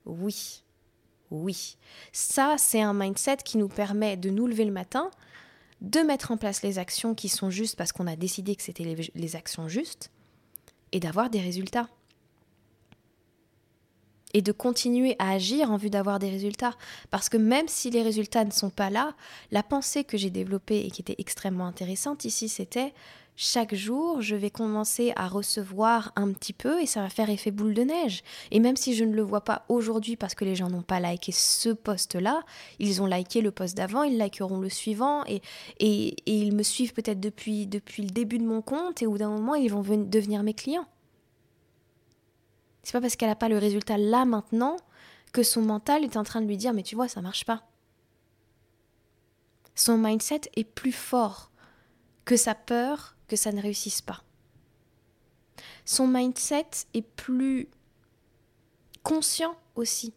Oui. 0.05 0.63
Oui. 1.29 1.77
Ça, 2.13 2.55
c'est 2.57 2.81
un 2.81 2.93
mindset 2.93 3.37
qui 3.43 3.57
nous 3.57 3.67
permet 3.67 4.15
de 4.15 4.29
nous 4.29 4.47
lever 4.47 4.63
le 4.63 4.71
matin 4.71 5.11
de 5.81 5.99
mettre 5.99 6.31
en 6.31 6.37
place 6.37 6.63
les 6.63 6.79
actions 6.79 7.13
qui 7.13 7.29
sont 7.29 7.49
justes 7.49 7.75
parce 7.75 7.91
qu'on 7.91 8.07
a 8.07 8.15
décidé 8.15 8.55
que 8.55 8.63
c'était 8.63 8.95
les, 9.13 9.35
actions 9.35 9.67
justes, 9.67 10.11
et 10.91 10.99
d'avoir 10.99 11.29
des 11.29 11.41
résultats. 11.41 11.87
Et 14.33 14.41
de 14.41 14.51
continuer 14.51 15.15
à 15.19 15.31
agir 15.31 15.71
en 15.71 15.77
vue 15.77 15.89
d'avoir 15.89 16.19
des 16.19 16.29
résultats. 16.29 16.75
Parce 17.11 17.29
que 17.29 17.37
même 17.37 17.67
si 17.67 17.89
les 17.89 18.01
résultats 18.01 18.43
ne 18.43 18.51
sont 18.51 18.69
pas 18.69 18.89
là, 18.89 19.15
la 19.51 19.63
pensée 19.63 20.03
que 20.03 20.17
j'ai 20.17 20.29
développée 20.29 20.85
et 20.85 20.91
qui 20.91 21.01
était 21.01 21.15
extrêmement 21.17 21.65
intéressante 21.65 22.25
ici, 22.25 22.49
c'était 22.49 22.93
chaque 23.39 23.75
jour, 23.75 24.19
je 24.19 24.35
vais 24.35 24.49
commencer 24.49 25.13
à 25.15 25.27
recevoir 25.27 26.11
un 26.15 26.33
petit 26.33 26.53
peu 26.53 26.81
et 26.81 26.87
ça 26.87 27.03
va 27.03 27.09
faire 27.09 27.29
effet 27.29 27.51
boule 27.51 27.75
de 27.75 27.83
neige. 27.83 28.23
Et 28.49 28.59
même 28.59 28.75
si 28.75 28.95
je 28.95 29.03
ne 29.03 29.13
le 29.13 29.21
vois 29.21 29.41
pas 29.41 29.63
aujourd'hui 29.69 30.15
parce 30.15 30.33
que 30.33 30.43
les 30.43 30.55
gens 30.55 30.71
n'ont 30.71 30.81
pas 30.81 30.99
liké 30.99 31.31
ce 31.31 31.69
post-là, 31.69 32.41
ils 32.79 32.99
ont 32.99 33.05
liké 33.05 33.41
le 33.41 33.51
post 33.51 33.77
d'avant, 33.77 34.01
ils 34.01 34.17
likeront 34.17 34.57
le 34.57 34.69
suivant 34.69 35.23
et, 35.27 35.43
ils 36.25 36.51
me 36.51 36.63
suivent 36.63 36.93
peut-être 36.93 37.19
depuis, 37.19 37.67
depuis 37.67 38.01
le 38.01 38.09
début 38.09 38.39
de 38.39 38.43
mon 38.43 38.63
compte 38.63 39.03
et 39.03 39.05
au 39.05 39.11
bout 39.11 39.19
d'un 39.19 39.29
moment, 39.29 39.53
ils 39.53 39.71
vont 39.71 39.83
devenir 39.83 40.41
mes 40.41 40.55
clients. 40.55 40.87
C'est 42.81 42.93
pas 42.93 43.01
parce 43.01 43.15
qu'elle 43.15 43.29
n'a 43.29 43.35
pas 43.35 43.49
le 43.49 43.59
résultat 43.59 43.99
là 43.99 44.25
maintenant 44.25 44.77
que 45.31 45.43
son 45.43 45.61
mental 45.61 46.03
est 46.03 46.17
en 46.17 46.23
train 46.23 46.41
de 46.41 46.47
lui 46.47 46.57
dire 46.57 46.73
mais 46.73 46.81
tu 46.81 46.95
vois, 46.95 47.07
ça 47.07 47.21
marche 47.21 47.45
pas. 47.45 47.61
Son 49.75 49.99
mindset 49.99 50.41
est 50.55 50.63
plus 50.63 50.91
fort 50.91 51.51
que 52.25 52.35
sa 52.35 52.55
peur 52.55 53.13
que 53.27 53.35
ça 53.35 53.51
ne 53.51 53.61
réussisse 53.61 54.01
pas. 54.01 54.23
Son 55.85 56.07
mindset 56.07 56.67
est 56.93 57.01
plus 57.01 57.69
conscient 59.03 59.55
aussi, 59.75 60.13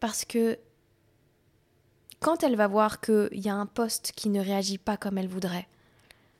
parce 0.00 0.24
que 0.24 0.58
quand 2.20 2.42
elle 2.42 2.56
va 2.56 2.68
voir 2.68 3.00
qu'il 3.00 3.28
y 3.32 3.50
a 3.50 3.54
un 3.54 3.66
poste 3.66 4.12
qui 4.16 4.30
ne 4.30 4.40
réagit 4.40 4.78
pas 4.78 4.96
comme 4.96 5.18
elle 5.18 5.28
voudrait, 5.28 5.68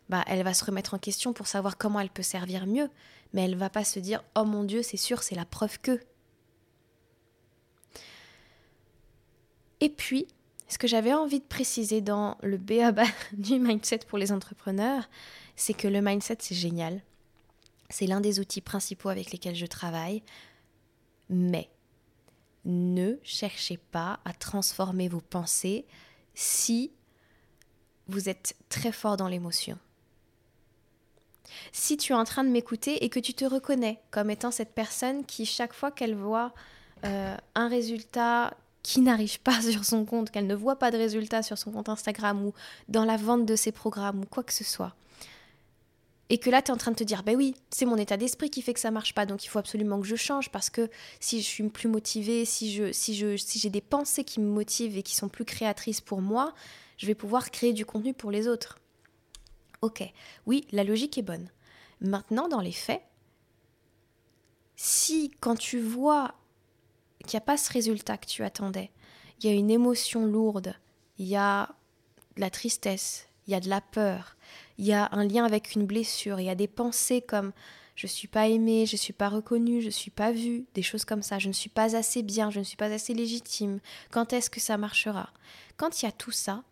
bah, 0.08 0.24
elle 0.26 0.42
va 0.42 0.54
se 0.54 0.64
remettre 0.64 0.94
en 0.94 0.98
question 0.98 1.32
pour 1.32 1.46
savoir 1.46 1.76
comment 1.76 2.00
elle 2.00 2.10
peut 2.10 2.22
servir 2.22 2.66
mieux, 2.66 2.88
mais 3.32 3.44
elle 3.44 3.56
va 3.56 3.70
pas 3.70 3.84
se 3.84 3.98
dire 3.98 4.22
oh 4.36 4.44
mon 4.44 4.64
dieu 4.64 4.82
c'est 4.82 4.96
sûr 4.96 5.22
c'est 5.22 5.34
la 5.34 5.44
preuve 5.44 5.78
que. 5.80 6.00
Et 9.80 9.90
puis, 9.90 10.26
ce 10.68 10.78
que 10.78 10.86
j'avais 10.86 11.12
envie 11.12 11.40
de 11.40 11.44
préciser 11.44 12.00
dans 12.00 12.38
le 12.42 12.56
BABA 12.56 13.04
du 13.32 13.58
mindset 13.58 14.00
pour 14.08 14.18
les 14.18 14.32
entrepreneurs, 14.32 15.08
c'est 15.56 15.74
que 15.74 15.88
le 15.88 16.00
mindset, 16.00 16.38
c'est 16.40 16.54
génial. 16.54 17.02
C'est 17.90 18.06
l'un 18.06 18.20
des 18.20 18.40
outils 18.40 18.60
principaux 18.60 19.08
avec 19.08 19.32
lesquels 19.32 19.54
je 19.54 19.66
travaille. 19.66 20.22
Mais 21.28 21.68
ne 22.64 23.16
cherchez 23.22 23.76
pas 23.76 24.20
à 24.24 24.32
transformer 24.32 25.08
vos 25.08 25.20
pensées 25.20 25.86
si 26.34 26.92
vous 28.08 28.28
êtes 28.28 28.56
très 28.68 28.92
fort 28.92 29.16
dans 29.16 29.28
l'émotion. 29.28 29.78
Si 31.72 31.96
tu 31.96 32.12
es 32.12 32.16
en 32.16 32.24
train 32.24 32.44
de 32.44 32.48
m'écouter 32.48 33.04
et 33.04 33.08
que 33.08 33.20
tu 33.20 33.34
te 33.34 33.44
reconnais 33.44 34.00
comme 34.10 34.30
étant 34.30 34.50
cette 34.50 34.74
personne 34.74 35.24
qui, 35.24 35.46
chaque 35.46 35.72
fois 35.72 35.90
qu'elle 35.90 36.14
voit 36.14 36.52
euh, 37.04 37.36
un 37.54 37.68
résultat 37.68 38.54
qui 38.82 39.00
n'arrive 39.00 39.40
pas 39.40 39.60
sur 39.70 39.84
son 39.84 40.04
compte, 40.04 40.30
qu'elle 40.30 40.46
ne 40.46 40.54
voit 40.54 40.78
pas 40.78 40.90
de 40.90 40.96
résultat 40.96 41.42
sur 41.42 41.58
son 41.58 41.70
compte 41.72 41.88
Instagram 41.88 42.44
ou 42.44 42.54
dans 42.88 43.04
la 43.04 43.16
vente 43.16 43.46
de 43.46 43.56
ses 43.56 43.72
programmes 43.72 44.22
ou 44.22 44.26
quoi 44.26 44.42
que 44.42 44.52
ce 44.52 44.64
soit, 44.64 44.94
et 46.30 46.38
que 46.38 46.48
là, 46.48 46.62
tu 46.62 46.70
es 46.70 46.74
en 46.74 46.76
train 46.76 46.90
de 46.90 46.96
te 46.96 47.04
dire, 47.04 47.22
ben 47.22 47.36
oui, 47.36 47.54
c'est 47.70 47.84
mon 47.84 47.96
état 47.96 48.16
d'esprit 48.16 48.48
qui 48.48 48.62
fait 48.62 48.72
que 48.72 48.80
ça 48.80 48.90
marche 48.90 49.14
pas, 49.14 49.26
donc 49.26 49.44
il 49.44 49.48
faut 49.48 49.58
absolument 49.58 50.00
que 50.00 50.06
je 50.06 50.16
change 50.16 50.50
parce 50.50 50.70
que 50.70 50.88
si 51.20 51.42
je 51.42 51.46
suis 51.46 51.68
plus 51.68 51.88
motivée, 51.88 52.44
si 52.44 52.72
je, 52.72 52.92
si 52.92 53.14
je, 53.14 53.36
si 53.36 53.58
j'ai 53.58 53.70
des 53.70 53.82
pensées 53.82 54.24
qui 54.24 54.40
me 54.40 54.50
motivent 54.50 54.96
et 54.96 55.02
qui 55.02 55.14
sont 55.14 55.28
plus 55.28 55.44
créatrices 55.44 56.00
pour 56.00 56.22
moi, 56.22 56.54
je 56.96 57.06
vais 57.06 57.14
pouvoir 57.14 57.50
créer 57.50 57.72
du 57.72 57.84
contenu 57.84 58.14
pour 58.14 58.30
les 58.30 58.48
autres. 58.48 58.78
Ok, 59.82 60.02
oui, 60.46 60.66
la 60.72 60.84
logique 60.84 61.18
est 61.18 61.22
bonne. 61.22 61.50
Maintenant, 62.00 62.48
dans 62.48 62.60
les 62.60 62.72
faits, 62.72 63.02
si 64.76 65.30
quand 65.40 65.56
tu 65.56 65.78
vois 65.78 66.34
qu'il 67.26 67.36
n'y 67.36 67.42
a 67.42 67.46
pas 67.46 67.58
ce 67.58 67.70
résultat 67.70 68.16
que 68.16 68.26
tu 68.26 68.42
attendais, 68.44 68.90
il 69.40 69.46
y 69.46 69.52
a 69.52 69.54
une 69.54 69.70
émotion 69.70 70.24
lourde, 70.24 70.74
il 71.18 71.26
y 71.26 71.36
a 71.36 71.74
de 72.36 72.40
la 72.40 72.50
tristesse, 72.50 73.28
il 73.46 73.52
y 73.52 73.54
a 73.54 73.60
de 73.60 73.68
la 73.68 73.80
peur, 73.80 74.36
il 74.78 74.86
y 74.86 74.92
a 74.92 75.08
un 75.12 75.24
lien 75.24 75.44
avec 75.44 75.74
une 75.74 75.86
blessure, 75.86 76.40
il 76.40 76.46
y 76.46 76.50
a 76.50 76.54
des 76.54 76.68
pensées 76.68 77.20
comme 77.20 77.52
je 77.94 78.06
suis 78.06 78.28
pas 78.28 78.48
aimée, 78.48 78.86
je 78.86 78.96
suis 78.96 79.12
pas 79.12 79.28
reconnue, 79.28 79.80
je 79.80 79.90
suis 79.90 80.10
pas 80.10 80.32
vue, 80.32 80.66
des 80.74 80.82
choses 80.82 81.04
comme 81.04 81.22
ça, 81.22 81.38
je 81.38 81.48
ne 81.48 81.52
suis 81.52 81.70
pas 81.70 81.94
assez 81.94 82.22
bien, 82.22 82.50
je 82.50 82.58
ne 82.58 82.64
suis 82.64 82.76
pas 82.76 82.92
assez 82.92 83.14
légitime. 83.14 83.80
Quand 84.10 84.32
est-ce 84.32 84.50
que 84.50 84.60
ça 84.60 84.76
marchera? 84.76 85.30
Quand 85.76 86.02
il 86.02 86.06
y 86.06 86.08
a 86.08 86.12
tout 86.12 86.32
ça, 86.32 86.64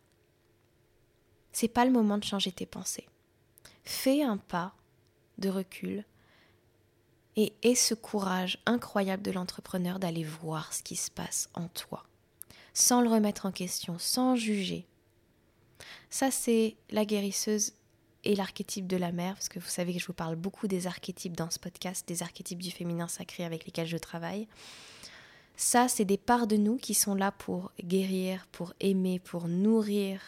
c'est 1.52 1.68
pas 1.68 1.84
le 1.84 1.92
moment 1.92 2.18
de 2.18 2.24
changer 2.24 2.50
tes 2.50 2.66
pensées. 2.66 3.06
Fais 3.84 4.22
un 4.22 4.36
pas 4.36 4.74
de 5.38 5.48
recul 5.48 6.04
et 7.36 7.54
aie 7.62 7.74
ce 7.74 7.94
courage 7.94 8.58
incroyable 8.66 9.22
de 9.22 9.30
l'entrepreneur 9.30 9.98
d'aller 9.98 10.24
voir 10.24 10.72
ce 10.72 10.82
qui 10.82 10.96
se 10.96 11.10
passe 11.10 11.50
en 11.54 11.68
toi, 11.68 12.04
sans 12.74 13.00
le 13.00 13.08
remettre 13.08 13.46
en 13.46 13.52
question, 13.52 13.98
sans 13.98 14.34
juger. 14.34 14.86
Ça, 16.10 16.30
c'est 16.30 16.76
la 16.90 17.04
guérisseuse 17.04 17.72
et 18.24 18.36
l'archétype 18.36 18.86
de 18.86 18.96
la 18.96 19.12
mère, 19.12 19.34
parce 19.34 19.48
que 19.48 19.58
vous 19.58 19.68
savez 19.68 19.92
que 19.92 19.98
je 19.98 20.06
vous 20.06 20.12
parle 20.12 20.36
beaucoup 20.36 20.68
des 20.68 20.86
archétypes 20.86 21.36
dans 21.36 21.50
ce 21.50 21.58
podcast, 21.58 22.06
des 22.06 22.22
archétypes 22.22 22.62
du 22.62 22.70
féminin 22.70 23.08
sacré 23.08 23.44
avec 23.44 23.64
lesquels 23.64 23.86
je 23.86 23.96
travaille. 23.96 24.46
Ça, 25.56 25.88
c'est 25.88 26.04
des 26.04 26.18
parts 26.18 26.46
de 26.46 26.56
nous 26.56 26.76
qui 26.76 26.94
sont 26.94 27.14
là 27.14 27.32
pour 27.32 27.72
guérir, 27.82 28.46
pour 28.52 28.74
aimer, 28.80 29.18
pour 29.18 29.48
nourrir, 29.48 30.20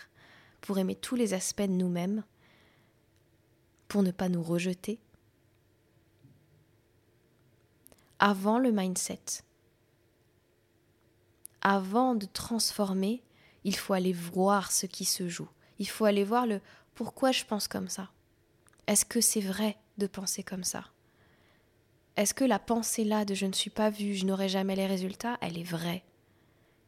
pour 0.60 0.78
aimer 0.78 0.94
tous 0.94 1.16
les 1.16 1.34
aspects 1.34 1.62
de 1.62 1.68
nous-mêmes, 1.68 2.24
pour 3.88 4.02
ne 4.02 4.10
pas 4.10 4.28
nous 4.28 4.42
rejeter. 4.42 4.98
Avant 8.18 8.58
le 8.58 8.72
mindset, 8.72 9.42
avant 11.60 12.14
de 12.14 12.26
transformer, 12.26 13.22
il 13.64 13.76
faut 13.76 13.94
aller 13.94 14.12
voir 14.12 14.70
ce 14.70 14.86
qui 14.86 15.04
se 15.04 15.28
joue. 15.28 15.48
Il 15.78 15.88
faut 15.88 16.04
aller 16.04 16.24
voir 16.24 16.46
le 16.46 16.60
pourquoi 16.94 17.32
je 17.32 17.44
pense 17.44 17.66
comme 17.66 17.88
ça. 17.88 18.10
Est-ce 18.86 19.04
que 19.04 19.20
c'est 19.20 19.40
vrai 19.40 19.76
de 19.98 20.06
penser 20.06 20.42
comme 20.42 20.64
ça? 20.64 20.84
Est-ce 22.16 22.34
que 22.34 22.44
la 22.44 22.58
pensée 22.58 23.04
là 23.04 23.24
de 23.24 23.34
je 23.34 23.46
ne 23.46 23.52
suis 23.52 23.70
pas 23.70 23.90
vue, 23.90 24.14
je 24.14 24.26
n'aurai 24.26 24.48
jamais 24.48 24.76
les 24.76 24.86
résultats, 24.86 25.36
elle 25.40 25.58
est 25.58 25.64
vraie? 25.64 26.04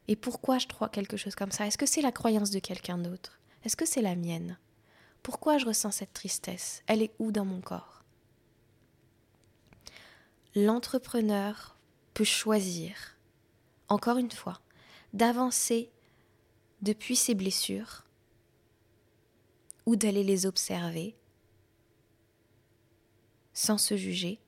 Et 0.07 0.15
pourquoi 0.15 0.57
je 0.57 0.67
crois 0.67 0.87
quelque 0.87 1.17
chose 1.17 1.35
comme 1.35 1.51
ça? 1.51 1.67
Est-ce 1.67 1.77
que 1.77 1.85
c'est 1.85 2.01
la 2.01 2.13
croyance 2.13 2.51
de 2.51 2.59
quelqu'un 2.59 2.97
d'autre? 2.97 3.39
Est-ce 3.65 3.75
que 3.75 3.85
c'est 3.85 4.01
la 4.01 4.15
mienne? 4.15 4.57
Pourquoi 5.21 5.57
je 5.57 5.65
ressens 5.65 5.91
cette 5.91 6.13
tristesse? 6.13 6.83
Elle 6.87 7.01
est 7.01 7.13
où 7.19 7.33
dans 7.33 7.43
mon 7.43 7.59
corps? 7.59 8.03
L'entrepreneur 10.55 11.75
peut 12.13 12.23
choisir, 12.23 13.17
encore 13.89 14.17
une 14.17 14.31
fois, 14.31 14.61
d'avancer 15.11 15.91
depuis 16.81 17.15
ses 17.15 17.35
blessures 17.35 18.05
ou 19.85 19.95
d'aller 19.95 20.23
les 20.23 20.45
observer 20.45 21.15
sans 23.53 23.77
se 23.77 23.97
juger, 23.97 24.39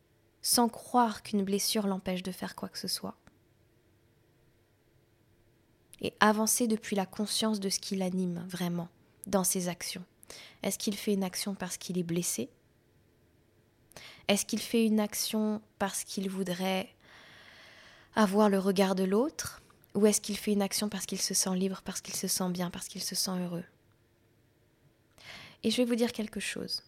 sans 0.41 0.69
croire 0.69 1.23
qu'une 1.23 1.43
blessure 1.43 1.87
l'empêche 1.87 2.21
de 2.21 2.31
faire 2.31 2.55
quoi 2.55 2.69
que 2.69 2.77
ce 2.77 2.87
soit. 2.87 3.15
Et 6.01 6.13
avancer 6.19 6.67
depuis 6.67 6.95
la 6.95 7.05
conscience 7.05 7.59
de 7.59 7.69
ce 7.69 7.79
qui 7.79 7.95
l'anime 7.95 8.45
vraiment 8.47 8.87
dans 9.25 9.43
ses 9.43 9.67
actions. 9.67 10.05
Est-ce 10.61 10.77
qu'il 10.77 10.95
fait 10.95 11.13
une 11.13 11.23
action 11.23 11.55
parce 11.55 11.77
qu'il 11.77 11.97
est 11.97 12.03
blessé? 12.03 12.49
Est-ce 14.27 14.45
qu'il 14.45 14.59
fait 14.61 14.85
une 14.85 14.99
action 14.99 15.61
parce 15.79 16.03
qu'il 16.03 16.29
voudrait 16.29 16.93
avoir 18.15 18.49
le 18.49 18.59
regard 18.59 18.93
de 18.93 19.03
l'autre? 19.03 19.61
Ou 19.95 20.05
est-ce 20.05 20.21
qu'il 20.21 20.37
fait 20.37 20.53
une 20.53 20.61
action 20.61 20.89
parce 20.89 21.05
qu'il 21.05 21.21
se 21.21 21.33
sent 21.33 21.55
libre, 21.55 21.81
parce 21.83 22.01
qu'il 22.01 22.15
se 22.15 22.27
sent 22.27 22.49
bien, 22.49 22.69
parce 22.69 22.87
qu'il 22.87 23.01
se 23.01 23.15
sent 23.15 23.31
heureux 23.39 23.63
et 25.63 25.71
je 25.71 25.77
vais 25.77 25.85
vous 25.85 25.95
dire 25.95 26.11
quelque 26.11 26.39
chose. 26.39 26.83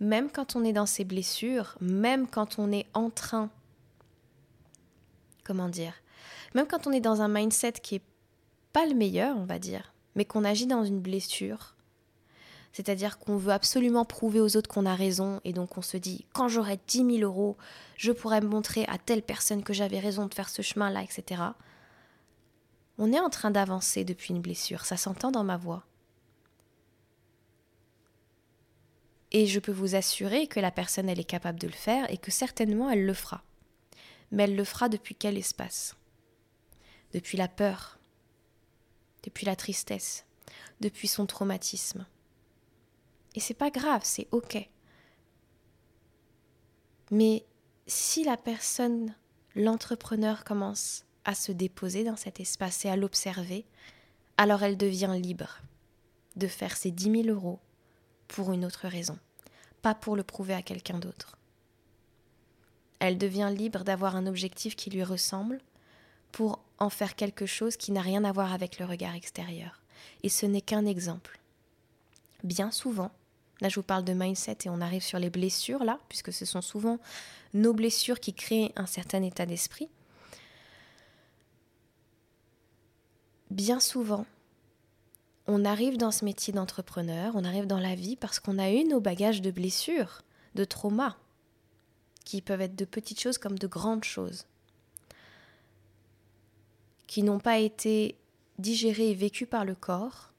Même 0.00 0.30
quand 0.30 0.56
on 0.56 0.64
est 0.64 0.72
dans 0.72 0.86
ses 0.86 1.04
blessures, 1.04 1.76
même 1.80 2.26
quand 2.26 2.58
on 2.58 2.72
est 2.72 2.86
en 2.94 3.10
train 3.10 3.50
comment 5.42 5.68
dire, 5.68 5.92
même 6.54 6.66
quand 6.66 6.86
on 6.86 6.92
est 6.92 7.00
dans 7.00 7.20
un 7.20 7.28
mindset 7.28 7.72
qui 7.72 7.96
est 7.96 8.02
pas 8.72 8.86
le 8.86 8.94
meilleur, 8.94 9.36
on 9.36 9.44
va 9.44 9.58
dire, 9.58 9.92
mais 10.14 10.24
qu'on 10.24 10.42
agit 10.42 10.66
dans 10.66 10.84
une 10.84 11.00
blessure, 11.00 11.74
c'est-à-dire 12.72 13.18
qu'on 13.18 13.36
veut 13.36 13.52
absolument 13.52 14.06
prouver 14.06 14.40
aux 14.40 14.56
autres 14.56 14.70
qu'on 14.70 14.86
a 14.86 14.94
raison, 14.94 15.42
et 15.44 15.52
donc 15.52 15.76
on 15.76 15.82
se 15.82 15.98
dit, 15.98 16.24
quand 16.32 16.48
j'aurai 16.48 16.80
10 16.86 17.18
000 17.18 17.30
euros, 17.30 17.58
je 17.98 18.10
pourrai 18.10 18.40
me 18.40 18.48
montrer 18.48 18.86
à 18.86 18.96
telle 18.96 19.22
personne 19.22 19.62
que 19.62 19.74
j'avais 19.74 19.98
raison 19.98 20.26
de 20.26 20.32
faire 20.34 20.48
ce 20.48 20.62
chemin-là, 20.62 21.02
etc. 21.02 21.42
On 22.98 23.12
est 23.12 23.20
en 23.20 23.30
train 23.30 23.50
d'avancer 23.50 24.04
depuis 24.04 24.32
une 24.32 24.42
blessure, 24.42 24.84
ça 24.84 24.96
s'entend 24.96 25.30
dans 25.30 25.44
ma 25.44 25.56
voix. 25.56 25.84
Et 29.32 29.46
je 29.46 29.58
peux 29.58 29.72
vous 29.72 29.96
assurer 29.96 30.46
que 30.46 30.60
la 30.60 30.70
personne, 30.70 31.08
elle 31.08 31.18
est 31.18 31.24
capable 31.24 31.58
de 31.58 31.66
le 31.66 31.72
faire 31.72 32.08
et 32.10 32.18
que 32.18 32.30
certainement 32.30 32.88
elle 32.88 33.04
le 33.04 33.14
fera. 33.14 33.42
Mais 34.30 34.44
elle 34.44 34.54
le 34.54 34.64
fera 34.64 34.88
depuis 34.88 35.16
quel 35.16 35.36
espace? 35.36 35.96
Depuis 37.12 37.36
la 37.36 37.48
peur, 37.48 37.98
depuis 39.24 39.44
la 39.44 39.56
tristesse, 39.56 40.24
depuis 40.80 41.08
son 41.08 41.26
traumatisme. 41.26 42.06
Et 43.34 43.40
c'est 43.40 43.54
pas 43.54 43.70
grave, 43.70 44.02
c'est 44.04 44.28
ok. 44.30 44.68
Mais 47.10 47.44
si 47.88 48.22
la 48.22 48.36
personne, 48.36 49.14
l'entrepreneur 49.56 50.44
commence 50.44 51.04
à 51.24 51.34
se 51.34 51.52
déposer 51.52 52.04
dans 52.04 52.16
cet 52.16 52.40
espace 52.40 52.84
et 52.84 52.90
à 52.90 52.96
l'observer, 52.96 53.64
alors 54.36 54.62
elle 54.62 54.76
devient 54.76 55.16
libre 55.18 55.60
de 56.36 56.46
faire 56.46 56.76
ses 56.76 56.90
10 56.90 57.24
000 57.24 57.28
euros 57.28 57.60
pour 58.28 58.52
une 58.52 58.64
autre 58.64 58.88
raison, 58.88 59.18
pas 59.82 59.94
pour 59.94 60.16
le 60.16 60.22
prouver 60.22 60.54
à 60.54 60.62
quelqu'un 60.62 60.98
d'autre. 60.98 61.38
Elle 62.98 63.18
devient 63.18 63.52
libre 63.54 63.84
d'avoir 63.84 64.16
un 64.16 64.26
objectif 64.26 64.76
qui 64.76 64.90
lui 64.90 65.04
ressemble 65.04 65.60
pour 66.32 66.60
en 66.78 66.90
faire 66.90 67.14
quelque 67.14 67.46
chose 67.46 67.76
qui 67.76 67.92
n'a 67.92 68.00
rien 68.00 68.24
à 68.24 68.32
voir 68.32 68.52
avec 68.52 68.78
le 68.78 68.86
regard 68.86 69.14
extérieur. 69.14 69.80
Et 70.22 70.28
ce 70.28 70.46
n'est 70.46 70.60
qu'un 70.60 70.86
exemple. 70.86 71.38
Bien 72.42 72.70
souvent, 72.70 73.12
là 73.60 73.68
je 73.68 73.76
vous 73.76 73.84
parle 73.84 74.04
de 74.04 74.12
mindset 74.12 74.58
et 74.64 74.68
on 74.68 74.80
arrive 74.80 75.02
sur 75.02 75.18
les 75.18 75.30
blessures 75.30 75.84
là, 75.84 76.00
puisque 76.08 76.32
ce 76.32 76.44
sont 76.44 76.62
souvent 76.62 76.98
nos 77.52 77.72
blessures 77.72 78.20
qui 78.20 78.34
créent 78.34 78.72
un 78.76 78.86
certain 78.86 79.22
état 79.22 79.46
d'esprit. 79.46 79.88
Bien 83.50 83.80
souvent, 83.80 84.26
on 85.46 85.64
arrive 85.64 85.98
dans 85.98 86.10
ce 86.10 86.24
métier 86.24 86.52
d'entrepreneur, 86.52 87.34
on 87.36 87.44
arrive 87.44 87.66
dans 87.66 87.78
la 87.78 87.94
vie 87.94 88.16
parce 88.16 88.40
qu'on 88.40 88.58
a 88.58 88.70
eu 88.70 88.84
nos 88.84 89.00
bagages 89.00 89.42
de 89.42 89.50
blessures, 89.50 90.22
de 90.54 90.64
traumas, 90.64 91.16
qui 92.24 92.40
peuvent 92.40 92.62
être 92.62 92.76
de 92.76 92.86
petites 92.86 93.20
choses 93.20 93.38
comme 93.38 93.58
de 93.58 93.66
grandes 93.66 94.04
choses, 94.04 94.46
qui 97.06 97.22
n'ont 97.22 97.40
pas 97.40 97.58
été 97.58 98.16
digérées 98.58 99.10
et 99.10 99.14
vécues 99.14 99.46
par 99.46 99.64
le 99.64 99.74
corps, 99.74 100.30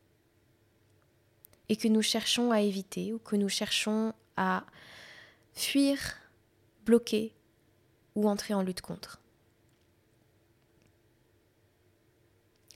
et 1.69 1.75
que 1.75 1.87
nous 1.87 2.01
cherchons 2.01 2.51
à 2.51 2.61
éviter 2.61 3.13
ou 3.13 3.19
que 3.19 3.35
nous 3.35 3.49
cherchons 3.49 4.13
à 4.37 4.63
fuir, 5.53 5.99
bloquer 6.85 7.33
ou 8.15 8.29
entrer 8.29 8.53
en 8.53 8.61
lutte 8.61 8.81
contre. 8.81 9.19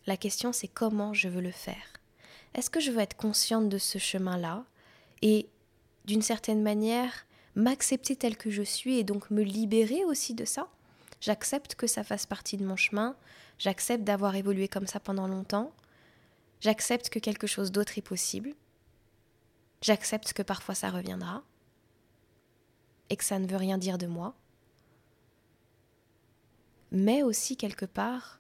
La 0.09 0.17
question 0.17 0.51
c'est 0.51 0.67
comment 0.67 1.13
je 1.13 1.29
veux 1.29 1.39
le 1.39 1.51
faire. 1.51 1.93
Est-ce 2.55 2.71
que 2.71 2.79
je 2.79 2.89
veux 2.89 2.97
être 2.97 3.15
consciente 3.15 3.69
de 3.69 3.77
ce 3.77 3.99
chemin-là 3.99 4.65
et 5.21 5.47
d'une 6.05 6.23
certaine 6.23 6.63
manière 6.63 7.27
m'accepter 7.53 8.15
tel 8.15 8.35
que 8.35 8.49
je 8.49 8.63
suis 8.63 8.97
et 8.97 9.03
donc 9.03 9.29
me 9.29 9.43
libérer 9.43 10.03
aussi 10.05 10.33
de 10.33 10.45
ça? 10.45 10.67
J'accepte 11.21 11.75
que 11.75 11.85
ça 11.85 12.03
fasse 12.03 12.25
partie 12.25 12.57
de 12.57 12.65
mon 12.65 12.75
chemin, 12.75 13.15
j'accepte 13.59 14.03
d'avoir 14.03 14.35
évolué 14.35 14.67
comme 14.67 14.87
ça 14.87 14.99
pendant 14.99 15.27
longtemps, 15.27 15.71
j'accepte 16.59 17.09
que 17.09 17.19
quelque 17.19 17.45
chose 17.45 17.71
d'autre 17.71 17.99
est 17.99 18.01
possible, 18.01 18.55
j'accepte 19.83 20.33
que 20.33 20.41
parfois 20.41 20.73
ça 20.73 20.89
reviendra 20.89 21.43
et 23.11 23.15
que 23.15 23.23
ça 23.23 23.37
ne 23.37 23.45
veut 23.45 23.57
rien 23.57 23.77
dire 23.77 23.99
de 23.99 24.07
moi, 24.07 24.33
mais 26.91 27.21
aussi 27.21 27.57
quelque 27.57 27.85
part, 27.85 28.38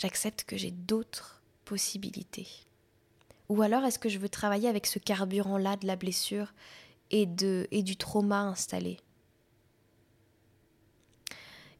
j'accepte 0.00 0.44
que 0.44 0.56
j'ai 0.56 0.70
d'autres 0.70 1.42
possibilités. 1.64 2.48
Ou 3.48 3.62
alors 3.62 3.84
est-ce 3.84 3.98
que 3.98 4.08
je 4.08 4.18
veux 4.18 4.28
travailler 4.28 4.68
avec 4.68 4.86
ce 4.86 4.98
carburant-là 4.98 5.76
de 5.76 5.86
la 5.86 5.96
blessure 5.96 6.54
et, 7.10 7.26
de, 7.26 7.68
et 7.70 7.82
du 7.82 7.96
trauma 7.96 8.40
installé? 8.40 8.98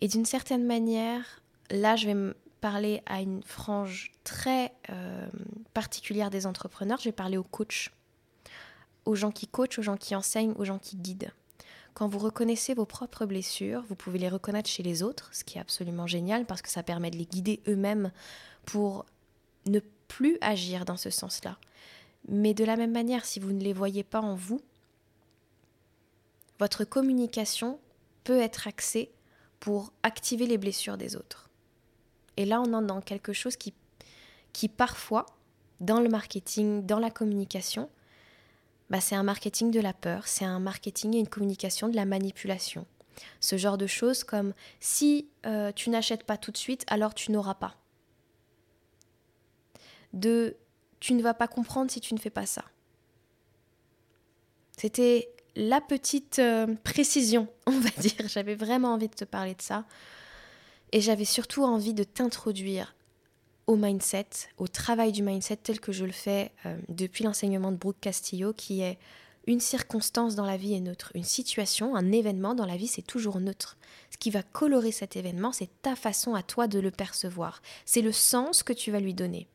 Et 0.00 0.08
d'une 0.08 0.24
certaine 0.24 0.66
manière, 0.66 1.42
là 1.70 1.96
je 1.96 2.06
vais 2.06 2.34
parler 2.60 3.02
à 3.06 3.22
une 3.22 3.42
frange 3.42 4.12
très 4.22 4.74
euh, 4.90 5.28
particulière 5.72 6.30
des 6.30 6.46
entrepreneurs, 6.46 6.98
je 6.98 7.04
vais 7.04 7.12
parler 7.12 7.38
aux 7.38 7.42
coachs, 7.44 7.90
aux 9.06 9.14
gens 9.14 9.30
qui 9.30 9.46
coachent, 9.46 9.78
aux 9.78 9.82
gens 9.82 9.96
qui 9.96 10.14
enseignent, 10.14 10.52
aux 10.52 10.64
gens 10.64 10.78
qui 10.78 10.96
guident. 10.96 11.32
Quand 11.94 12.08
vous 12.08 12.18
reconnaissez 12.18 12.74
vos 12.74 12.86
propres 12.86 13.26
blessures, 13.26 13.82
vous 13.88 13.94
pouvez 13.94 14.18
les 14.18 14.28
reconnaître 14.28 14.68
chez 14.68 14.82
les 14.82 15.02
autres, 15.02 15.28
ce 15.32 15.44
qui 15.44 15.58
est 15.58 15.60
absolument 15.60 16.06
génial 16.06 16.46
parce 16.46 16.62
que 16.62 16.70
ça 16.70 16.82
permet 16.82 17.10
de 17.10 17.16
les 17.16 17.26
guider 17.26 17.60
eux-mêmes 17.68 18.12
pour 18.64 19.04
ne 19.66 19.80
plus 20.08 20.38
agir 20.40 20.84
dans 20.84 20.96
ce 20.96 21.10
sens-là. 21.10 21.58
Mais 22.28 22.54
de 22.54 22.64
la 22.64 22.76
même 22.76 22.92
manière, 22.92 23.24
si 23.24 23.40
vous 23.40 23.52
ne 23.52 23.62
les 23.62 23.72
voyez 23.72 24.04
pas 24.04 24.20
en 24.20 24.34
vous, 24.34 24.60
votre 26.58 26.84
communication 26.84 27.78
peut 28.24 28.40
être 28.40 28.68
axée 28.68 29.10
pour 29.58 29.92
activer 30.02 30.46
les 30.46 30.58
blessures 30.58 30.96
des 30.96 31.16
autres. 31.16 31.50
Et 32.36 32.44
là, 32.44 32.60
on 32.60 32.72
entre 32.72 32.86
dans 32.86 33.00
quelque 33.00 33.32
chose 33.32 33.56
qui 33.56 33.74
parfois, 34.68 35.26
dans 35.80 36.00
le 36.00 36.08
marketing, 36.08 36.84
dans 36.84 36.98
la 36.98 37.10
communication, 37.10 37.88
bah, 38.90 39.00
c'est 39.00 39.14
un 39.14 39.22
marketing 39.22 39.70
de 39.70 39.80
la 39.80 39.92
peur, 39.92 40.26
c'est 40.26 40.44
un 40.44 40.58
marketing 40.58 41.14
et 41.14 41.20
une 41.20 41.28
communication 41.28 41.88
de 41.88 41.96
la 41.96 42.04
manipulation. 42.04 42.86
Ce 43.38 43.56
genre 43.56 43.78
de 43.78 43.86
choses 43.86 44.24
comme 44.24 44.52
si 44.80 45.28
euh, 45.46 45.72
tu 45.72 45.90
n'achètes 45.90 46.24
pas 46.24 46.36
tout 46.36 46.50
de 46.50 46.56
suite, 46.56 46.84
alors 46.88 47.14
tu 47.14 47.32
n'auras 47.32 47.54
pas 47.54 47.76
de 50.12 50.56
tu 50.98 51.14
ne 51.14 51.22
vas 51.22 51.34
pas 51.34 51.48
comprendre 51.48 51.90
si 51.90 52.00
tu 52.00 52.12
ne 52.14 52.18
fais 52.18 52.30
pas 52.30 52.46
ça. 52.46 52.64
C'était 54.76 55.32
la 55.56 55.80
petite 55.80 56.38
euh, 56.38 56.66
précision, 56.84 57.48
on 57.66 57.78
va 57.78 57.90
dire. 57.98 58.26
J'avais 58.26 58.54
vraiment 58.54 58.92
envie 58.94 59.08
de 59.08 59.14
te 59.14 59.24
parler 59.24 59.54
de 59.54 59.62
ça. 59.62 59.86
Et 60.92 61.00
j'avais 61.00 61.24
surtout 61.24 61.64
envie 61.64 61.94
de 61.94 62.04
t'introduire 62.04 62.94
au 63.70 63.76
mindset, 63.76 64.26
au 64.58 64.66
travail 64.66 65.12
du 65.12 65.22
mindset 65.22 65.58
tel 65.58 65.78
que 65.78 65.92
je 65.92 66.04
le 66.04 66.10
fais 66.10 66.50
euh, 66.66 66.76
depuis 66.88 67.22
l'enseignement 67.22 67.70
de 67.70 67.76
Brooke 67.76 68.00
Castillo, 68.00 68.52
qui 68.52 68.80
est 68.80 68.98
une 69.46 69.60
circonstance 69.60 70.34
dans 70.34 70.44
la 70.44 70.56
vie 70.56 70.74
est 70.74 70.80
neutre. 70.80 71.12
Une 71.14 71.22
situation, 71.22 71.94
un 71.94 72.10
événement 72.10 72.56
dans 72.56 72.66
la 72.66 72.76
vie, 72.76 72.88
c'est 72.88 73.06
toujours 73.06 73.38
neutre. 73.38 73.76
Ce 74.10 74.18
qui 74.18 74.30
va 74.30 74.42
colorer 74.42 74.90
cet 74.90 75.14
événement, 75.14 75.52
c'est 75.52 75.70
ta 75.82 75.94
façon 75.94 76.34
à 76.34 76.42
toi 76.42 76.66
de 76.66 76.80
le 76.80 76.90
percevoir. 76.90 77.62
C'est 77.84 78.02
le 78.02 78.10
sens 78.10 78.64
que 78.64 78.72
tu 78.72 78.90
vas 78.90 78.98
lui 78.98 79.14
donner. 79.14 79.46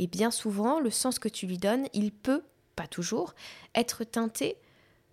Et 0.00 0.08
bien 0.08 0.32
souvent, 0.32 0.80
le 0.80 0.90
sens 0.90 1.20
que 1.20 1.28
tu 1.28 1.46
lui 1.46 1.58
donnes, 1.58 1.86
il 1.92 2.10
peut, 2.10 2.42
pas 2.74 2.88
toujours, 2.88 3.36
être 3.76 4.02
teinté 4.02 4.56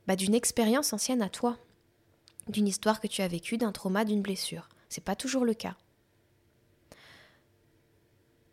bah, 0.08 0.15
d'une 0.15 0.34
expérience 0.34 0.93
ancienne 0.93 1.22
à 1.22 1.30
toi, 1.30 1.60
d'une 2.50 2.67
histoire 2.67 3.02
que 3.02 3.08
tu 3.08 3.22
as 3.22 3.28
vécue, 3.28 3.58
d'un 3.58 3.72
trauma, 3.72 4.04
d'une 4.04 4.24
blessure. 4.24 4.67
C'est 4.89 5.04
pas 5.04 5.15
toujours 5.15 5.46
le 5.46 5.54
cas. 5.54 5.78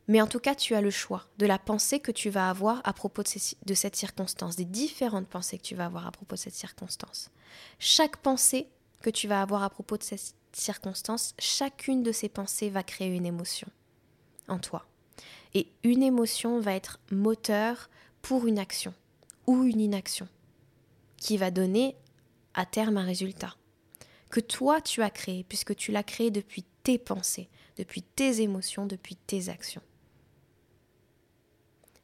Mais 0.06 0.20
en 0.20 0.26
tout 0.26 0.38
cas, 0.38 0.54
tu 0.54 0.74
as 0.74 0.80
le 0.80 0.90
choix 0.90 1.24
de 1.38 1.46
la 1.46 1.58
pensée 1.58 1.98
que 1.98 2.12
tu 2.12 2.28
vas 2.28 2.50
avoir 2.50 2.80
à 2.84 2.92
propos 2.92 3.22
de, 3.22 3.74
cette 3.74 3.96
circonstance, 3.96 4.56
des 4.56 4.64
différentes 4.66 5.28
pensées 5.28 5.58
que 5.58 5.62
tu 5.62 5.74
vas 5.74 5.86
avoir 5.86 6.06
à 6.06 6.12
propos 6.12 6.36
de 6.36 6.40
cette 6.40 6.54
circonstance. 6.54 7.30
Chaque 7.78 8.18
pensée 8.18 8.68
que 9.00 9.10
tu 9.10 9.28
vas 9.28 9.40
avoir 9.40 9.62
à 9.62 9.70
propos 9.70 9.96
de 9.96 10.02
cette 10.02 10.34
circonstance, 10.52 11.34
chacune 11.38 12.02
de 12.02 12.12
ces 12.12 12.28
pensées 12.28 12.68
va 12.68 12.82
créer 12.82 13.08
une 13.08 13.26
émotion 13.26 13.68
en 14.48 14.58
toi. 14.58 14.86
Et 15.54 15.68
une 15.84 16.02
émotion 16.02 16.60
va 16.60 16.74
être 16.74 17.00
moteur 17.10 17.88
pour 18.20 18.46
une 18.46 18.58
action 18.58 18.92
ou 19.46 19.64
une 19.64 19.80
inaction 19.80 20.28
qui 21.16 21.36
va 21.36 21.50
donner 21.50 21.96
à 22.54 22.66
terme 22.66 22.98
un 22.98 23.04
résultat 23.04 23.56
que 24.34 24.40
toi 24.40 24.80
tu 24.80 25.00
as 25.00 25.10
créé 25.10 25.44
puisque 25.44 25.76
tu 25.76 25.92
l'as 25.92 26.02
créé 26.02 26.32
depuis 26.32 26.64
tes 26.82 26.98
pensées, 26.98 27.48
depuis 27.76 28.02
tes 28.02 28.42
émotions, 28.42 28.84
depuis 28.84 29.14
tes 29.14 29.48
actions. 29.48 29.80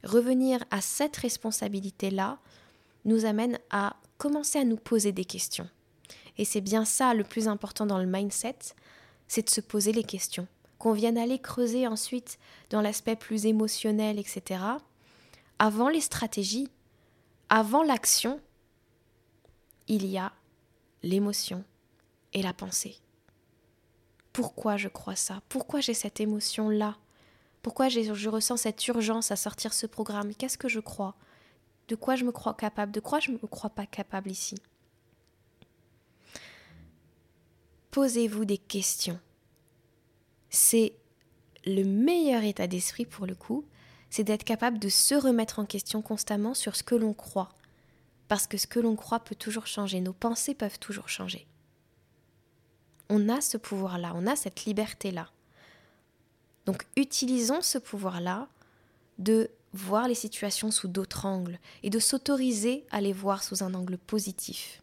Revenir 0.03 0.63
à 0.71 0.81
cette 0.81 1.17
responsabilité-là 1.17 2.39
nous 3.05 3.25
amène 3.25 3.59
à 3.69 3.95
commencer 4.17 4.59
à 4.59 4.63
nous 4.63 4.77
poser 4.77 5.11
des 5.11 5.25
questions. 5.25 5.69
Et 6.37 6.45
c'est 6.45 6.61
bien 6.61 6.85
ça 6.85 7.13
le 7.13 7.23
plus 7.23 7.47
important 7.47 7.85
dans 7.85 7.99
le 7.99 8.05
mindset, 8.05 8.57
c'est 9.27 9.45
de 9.45 9.49
se 9.49 9.61
poser 9.61 9.91
les 9.91 10.03
questions 10.03 10.47
qu'on 10.81 10.93
vienne 10.93 11.19
aller 11.19 11.37
creuser 11.37 11.85
ensuite 11.85 12.39
dans 12.71 12.81
l'aspect 12.81 13.15
plus 13.15 13.45
émotionnel, 13.45 14.17
etc. 14.17 14.63
Avant 15.59 15.89
les 15.89 16.01
stratégies, 16.01 16.69
avant 17.49 17.83
l'action, 17.83 18.41
il 19.87 20.07
y 20.07 20.17
a 20.17 20.33
l'émotion 21.03 21.63
et 22.33 22.41
la 22.41 22.53
pensée. 22.53 22.97
pourquoi 24.33 24.77
je 24.77 24.87
crois 24.87 25.15
ça, 25.15 25.41
pourquoi 25.49 25.81
j'ai 25.81 25.93
cette 25.93 26.19
émotion-là, 26.19 26.97
pourquoi 27.61 27.89
je 27.89 28.29
ressens 28.29 28.57
cette 28.57 28.87
urgence 28.87 29.31
à 29.31 29.35
sortir 29.35 29.73
ce 29.73 29.85
programme, 29.85 30.33
qu'est-ce 30.33 30.57
que 30.57 30.69
je 30.69 30.79
crois, 30.79 31.15
de 31.87 31.95
quoi 31.95 32.15
je 32.15 32.25
me 32.25 32.31
crois 32.31 32.53
capable, 32.53 32.91
de 32.91 32.99
quoi 32.99 33.19
je 33.19 33.31
ne 33.31 33.37
me 33.37 33.47
crois 33.47 33.69
pas 33.69 33.85
capable 33.85 34.31
ici? 34.31 34.55
Posez-vous 37.91 38.45
des 38.45 38.57
questions. 38.57 39.19
C'est 40.49 40.93
le 41.65 41.83
meilleur 41.83 42.43
état 42.43 42.67
d'esprit 42.67 43.05
pour 43.05 43.25
le 43.25 43.35
coup, 43.35 43.65
c'est 44.09 44.23
d'être 44.23 44.43
capable 44.43 44.79
de 44.79 44.89
se 44.89 45.15
remettre 45.15 45.59
en 45.59 45.65
question 45.65 46.01
constamment 46.01 46.53
sur 46.53 46.75
ce 46.75 46.83
que 46.83 46.95
l'on 46.95 47.13
croit. 47.13 47.49
Parce 48.27 48.47
que 48.47 48.57
ce 48.57 48.67
que 48.67 48.79
l'on 48.79 48.95
croit 48.95 49.19
peut 49.19 49.35
toujours 49.35 49.67
changer, 49.67 49.99
nos 49.99 50.13
pensées 50.13 50.55
peuvent 50.55 50.79
toujours 50.79 51.09
changer. 51.09 51.47
On 53.09 53.29
a 53.29 53.41
ce 53.41 53.57
pouvoir-là, 53.57 54.13
on 54.15 54.25
a 54.25 54.35
cette 54.35 54.65
liberté-là. 54.65 55.29
Donc 56.65 56.85
utilisons 56.95 57.61
ce 57.61 57.77
pouvoir-là 57.77 58.47
de 59.17 59.49
voir 59.73 60.07
les 60.07 60.15
situations 60.15 60.71
sous 60.71 60.87
d'autres 60.87 61.25
angles 61.25 61.59
et 61.83 61.89
de 61.89 61.99
s'autoriser 61.99 62.85
à 62.91 63.01
les 63.01 63.13
voir 63.13 63.43
sous 63.43 63.63
un 63.63 63.73
angle 63.73 63.97
positif. 63.97 64.81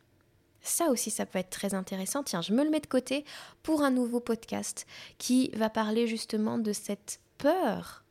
Ça 0.63 0.87
aussi, 0.91 1.11
ça 1.11 1.25
peut 1.25 1.39
être 1.39 1.51
très 1.51 1.75
intéressant. 1.75 2.23
Tiens, 2.23 2.43
je 2.43 2.53
me 2.53 2.65
le 2.65 2.71
mets 2.71 2.81
de 2.81 2.87
côté 2.87 3.25
pour 3.63 3.83
un 3.83 3.91
nouveau 3.91 4.21
podcast 4.21 4.87
qui 5.17 5.51
va 5.55 5.71
parler 5.71 6.07
justement 6.07 6.59
de 6.59 6.73
cette 6.73 7.21
peur. 7.39 8.05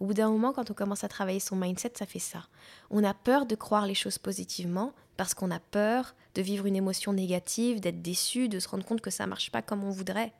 Au 0.00 0.06
bout 0.06 0.14
d'un 0.14 0.30
moment, 0.30 0.52
quand 0.52 0.70
on 0.70 0.74
commence 0.74 1.04
à 1.04 1.08
travailler 1.08 1.40
son 1.40 1.56
mindset, 1.56 1.92
ça 1.94 2.06
fait 2.06 2.18
ça. 2.18 2.48
On 2.90 3.04
a 3.04 3.12
peur 3.12 3.44
de 3.44 3.54
croire 3.54 3.86
les 3.86 3.94
choses 3.94 4.18
positivement 4.18 4.92
parce 5.16 5.34
qu'on 5.34 5.50
a 5.50 5.60
peur 5.60 6.14
de 6.34 6.42
vivre 6.42 6.66
une 6.66 6.76
émotion 6.76 7.12
négative, 7.12 7.80
d'être 7.80 8.00
déçu, 8.00 8.48
de 8.48 8.58
se 8.58 8.68
rendre 8.68 8.84
compte 8.84 9.02
que 9.02 9.10
ça 9.10 9.26
marche 9.26 9.50
pas 9.50 9.62
comme 9.62 9.84
on 9.84 9.90
voudrait. 9.90 10.32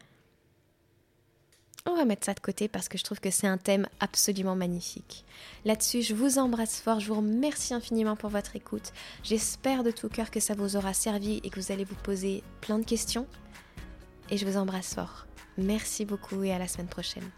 On 1.86 1.96
va 1.96 2.04
mettre 2.04 2.26
ça 2.26 2.34
de 2.34 2.40
côté 2.40 2.68
parce 2.68 2.88
que 2.88 2.98
je 2.98 3.04
trouve 3.04 3.20
que 3.20 3.30
c'est 3.30 3.46
un 3.46 3.56
thème 3.56 3.86
absolument 4.00 4.54
magnifique. 4.54 5.24
Là-dessus, 5.64 6.02
je 6.02 6.14
vous 6.14 6.38
embrasse 6.38 6.80
fort, 6.80 7.00
je 7.00 7.08
vous 7.08 7.14
remercie 7.14 7.72
infiniment 7.72 8.16
pour 8.16 8.30
votre 8.30 8.54
écoute. 8.54 8.92
J'espère 9.22 9.82
de 9.82 9.90
tout 9.90 10.08
cœur 10.08 10.30
que 10.30 10.40
ça 10.40 10.54
vous 10.54 10.76
aura 10.76 10.92
servi 10.92 11.40
et 11.42 11.50
que 11.50 11.58
vous 11.58 11.72
allez 11.72 11.84
vous 11.84 11.96
poser 11.96 12.42
plein 12.60 12.78
de 12.78 12.84
questions. 12.84 13.26
Et 14.28 14.36
je 14.36 14.46
vous 14.46 14.58
embrasse 14.58 14.94
fort. 14.94 15.26
Merci 15.56 16.04
beaucoup 16.04 16.42
et 16.44 16.52
à 16.52 16.58
la 16.58 16.68
semaine 16.68 16.88
prochaine. 16.88 17.30